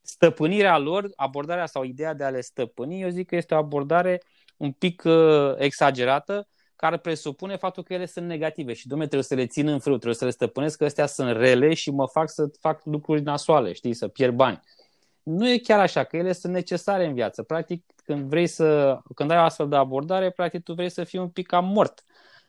stăpânirea 0.00 0.78
lor, 0.78 1.10
abordarea 1.16 1.66
sau 1.66 1.82
ideea 1.82 2.14
de 2.14 2.24
a 2.24 2.30
le 2.30 2.40
stăpâni, 2.40 3.00
eu 3.00 3.08
zic 3.08 3.26
că 3.26 3.36
este 3.36 3.54
o 3.54 3.56
abordare 3.56 4.22
un 4.56 4.72
pic 4.72 5.02
uh, 5.04 5.54
exagerată, 5.56 6.48
care 6.76 6.96
presupune 6.96 7.56
faptul 7.56 7.82
că 7.82 7.94
ele 7.94 8.06
sunt 8.06 8.26
negative 8.26 8.72
și, 8.72 8.86
domnule, 8.86 9.08
trebuie 9.08 9.28
să 9.28 9.34
le 9.34 9.46
țin 9.46 9.68
în 9.68 9.78
frâu, 9.78 9.94
trebuie 9.94 10.14
să 10.14 10.24
le 10.24 10.30
stăpânesc, 10.30 10.78
că 10.78 10.84
astea 10.84 11.06
sunt 11.06 11.36
rele 11.36 11.74
și 11.74 11.90
mă 11.90 12.06
fac 12.06 12.30
să 12.30 12.50
fac 12.60 12.84
lucruri 12.84 13.22
nasoale, 13.22 13.72
știi, 13.72 13.94
să 13.94 14.08
pierd 14.08 14.34
bani. 14.34 14.60
Uh, 14.62 14.81
nu 15.22 15.48
e 15.48 15.58
chiar 15.58 15.80
așa, 15.80 16.04
că 16.04 16.16
ele 16.16 16.32
sunt 16.32 16.52
necesare 16.52 17.06
în 17.06 17.14
viață. 17.14 17.42
Practic, 17.42 17.84
când 18.04 18.28
vrei 18.28 18.46
să, 18.46 18.98
când 19.14 19.30
ai 19.30 19.36
o 19.38 19.40
astfel 19.40 19.68
de 19.68 19.76
abordare, 19.76 20.30
practic 20.30 20.62
tu 20.62 20.74
vrei 20.74 20.90
să 20.90 21.04
fii 21.04 21.18
un 21.18 21.28
pic 21.28 21.46
cam 21.46 21.64
mort. 21.64 22.04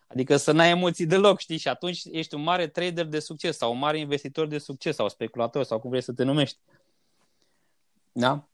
Adică 0.07 0.37
să 0.37 0.51
n-ai 0.51 0.69
emoții 0.69 1.05
deloc, 1.05 1.39
știi? 1.39 1.57
Și 1.57 1.67
atunci 1.67 2.01
ești 2.11 2.35
un 2.35 2.43
mare 2.43 2.67
trader 2.67 3.05
de 3.05 3.19
succes 3.19 3.57
sau 3.57 3.71
un 3.71 3.77
mare 3.77 3.99
investitor 3.99 4.47
de 4.47 4.57
succes 4.57 4.95
sau 4.95 5.09
speculator 5.09 5.63
sau 5.63 5.79
cum 5.79 5.89
vrei 5.89 6.01
să 6.01 6.13
te 6.13 6.23
numești. 6.23 6.57
Da? 8.11 8.47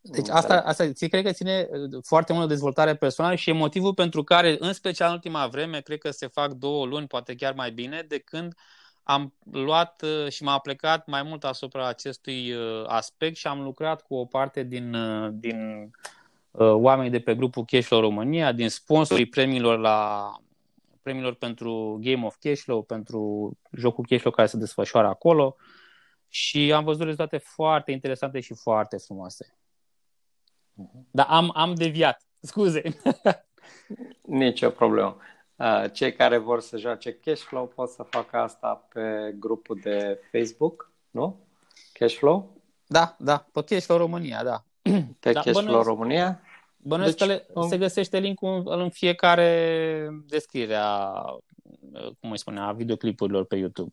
Deci 0.00 0.28
asta, 0.28 0.60
asta 0.60 0.92
ți 0.92 1.08
cred 1.08 1.24
că 1.24 1.32
ține 1.32 1.68
uh, 1.70 2.02
foarte 2.04 2.32
mult 2.32 2.46
de 2.46 2.52
dezvoltare 2.52 2.96
personală 2.96 3.34
și 3.34 3.50
e 3.50 3.52
motivul 3.52 3.94
pentru 3.94 4.24
care, 4.24 4.56
în 4.58 4.72
special 4.72 5.08
în 5.08 5.14
ultima 5.14 5.46
vreme, 5.46 5.80
cred 5.80 5.98
că 5.98 6.10
se 6.10 6.26
fac 6.26 6.52
două 6.52 6.86
luni, 6.86 7.06
poate 7.06 7.34
chiar 7.34 7.54
mai 7.54 7.70
bine, 7.70 8.04
de 8.08 8.18
când 8.18 8.46
uh, 8.46 8.81
am 9.02 9.34
luat 9.52 10.02
uh, 10.02 10.28
și 10.28 10.42
m-am 10.42 10.58
plecat 10.62 11.06
mai 11.06 11.22
mult 11.22 11.44
asupra 11.44 11.88
acestui 11.88 12.52
uh, 12.52 12.84
aspect 12.86 13.36
și 13.36 13.46
am 13.46 13.62
lucrat 13.62 14.02
cu 14.02 14.14
o 14.14 14.24
parte 14.24 14.62
din, 14.62 14.94
uh, 14.94 15.30
din 15.32 15.90
oamenii 16.54 17.10
de 17.10 17.20
pe 17.20 17.34
grupul 17.34 17.64
Cashflow 17.64 18.00
România, 18.00 18.52
din 18.52 18.68
sponsorii 18.68 19.26
premiilor 19.26 19.78
la 19.78 20.30
premiilor 21.02 21.34
pentru 21.34 21.98
Game 22.00 22.26
of 22.26 22.36
Cashflow, 22.40 22.82
pentru 22.82 23.52
jocul 23.72 24.04
Cashflow 24.08 24.32
care 24.32 24.48
se 24.48 24.56
desfășoară 24.56 25.06
acolo 25.06 25.56
și 26.28 26.72
am 26.72 26.84
văzut 26.84 27.02
rezultate 27.02 27.38
foarte 27.38 27.92
interesante 27.92 28.40
și 28.40 28.54
foarte 28.54 28.96
frumoase. 28.96 29.56
Dar 31.10 31.26
am, 31.28 31.50
am 31.54 31.74
deviat, 31.74 32.22
scuze. 32.40 32.82
Nici 34.22 34.62
o 34.62 34.70
problemă. 34.70 35.16
Uh, 35.62 35.84
cei 35.92 36.12
care 36.12 36.36
vor 36.36 36.60
să 36.60 36.76
joace 36.76 37.12
Cashflow 37.12 37.66
pot 37.66 37.88
să 37.88 38.02
facă 38.02 38.36
asta 38.36 38.86
pe 38.92 39.34
grupul 39.38 39.78
de 39.82 40.20
Facebook, 40.32 40.90
nu? 41.10 41.38
Cashflow? 41.92 42.56
Da, 42.86 43.16
da, 43.18 43.46
pe 43.52 43.62
Cashflow 43.62 43.98
România, 43.98 44.44
da. 44.44 44.64
Pe 45.20 45.32
da, 45.32 45.40
Cashflow 45.40 45.64
bănuiesc, 45.64 45.86
România? 45.86 46.40
Bănuiesc 46.76 47.16
deci, 47.16 47.28
că 47.28 47.34
le, 47.34 47.46
um... 47.54 47.68
se 47.68 47.78
găsește 47.78 48.18
linkul 48.18 48.62
în 48.66 48.90
fiecare 48.90 50.08
descriere 50.26 50.74
a, 50.74 51.12
cum 52.20 52.30
îi 52.30 52.38
spune, 52.38 52.60
a 52.60 52.72
videoclipurilor 52.72 53.44
pe 53.44 53.56
YouTube. 53.56 53.92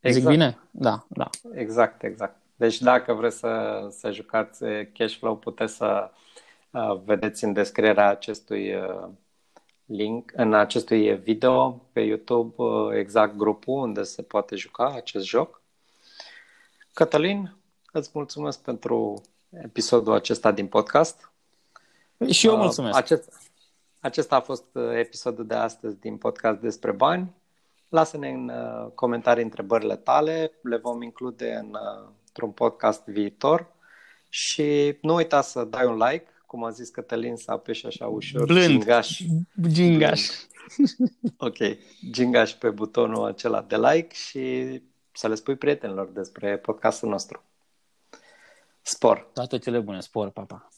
Exact. 0.00 0.24
Zic 0.24 0.32
bine? 0.32 0.58
Da, 0.70 1.06
da. 1.08 1.30
Exact, 1.54 2.02
exact. 2.02 2.36
Deci 2.56 2.80
dacă 2.80 3.12
vreți 3.12 3.38
să, 3.38 3.86
să 3.90 4.10
jucați 4.10 4.64
Cashflow, 4.92 5.36
puteți 5.36 5.76
să 5.76 6.10
uh, 6.70 7.00
vedeți 7.04 7.44
în 7.44 7.52
descrierea 7.52 8.08
acestui 8.08 8.74
uh, 8.74 9.08
link 9.88 10.32
în 10.34 10.54
acestui 10.54 11.16
video 11.16 11.70
pe 11.92 12.00
YouTube 12.00 12.54
exact 12.98 13.36
grupul 13.36 13.78
unde 13.82 14.02
se 14.02 14.22
poate 14.22 14.56
juca 14.56 14.92
acest 14.94 15.24
joc. 15.24 15.62
Cătălin, 16.92 17.56
îți 17.92 18.10
mulțumesc 18.12 18.62
pentru 18.62 19.22
episodul 19.50 20.12
acesta 20.12 20.52
din 20.52 20.66
podcast. 20.66 21.32
Și 22.30 22.46
eu 22.46 22.56
mulțumesc. 22.56 22.96
Acest, 22.96 23.32
acesta 24.00 24.36
a 24.36 24.40
fost 24.40 24.64
episodul 24.94 25.46
de 25.46 25.54
astăzi 25.54 26.00
din 26.00 26.16
podcast 26.16 26.58
despre 26.60 26.92
bani. 26.92 27.34
Lasă-ne 27.88 28.28
în 28.28 28.50
comentarii 28.94 29.42
întrebările 29.42 29.96
tale, 29.96 30.52
le 30.62 30.76
vom 30.76 31.02
include 31.02 31.54
în, 31.54 31.76
într-un 32.26 32.50
podcast 32.50 33.04
viitor 33.04 33.66
și 34.28 34.98
nu 35.02 35.14
uita 35.14 35.40
să 35.40 35.64
dai 35.64 35.86
un 35.86 35.96
like, 35.96 36.26
cum 36.48 36.64
a 36.64 36.70
zis 36.70 36.88
Cătălin, 36.88 37.36
să 37.36 37.50
apeși 37.50 37.86
așa 37.86 38.06
ușor 38.06 38.44
Blând. 38.46 38.68
gingaș. 38.68 39.20
Gingaș. 39.68 40.28
ok, 41.36 41.56
gingaș 42.10 42.52
pe 42.52 42.70
butonul 42.70 43.24
acela 43.24 43.62
de 43.62 43.76
like 43.76 44.14
și 44.14 44.42
să 45.12 45.28
le 45.28 45.34
spui 45.34 45.56
prietenilor 45.56 46.08
despre 46.08 46.58
podcastul 46.58 47.08
nostru. 47.08 47.42
Spor! 48.82 49.30
Toate 49.32 49.58
cele 49.58 49.80
bune, 49.80 50.00
spor, 50.00 50.30
papa! 50.30 50.68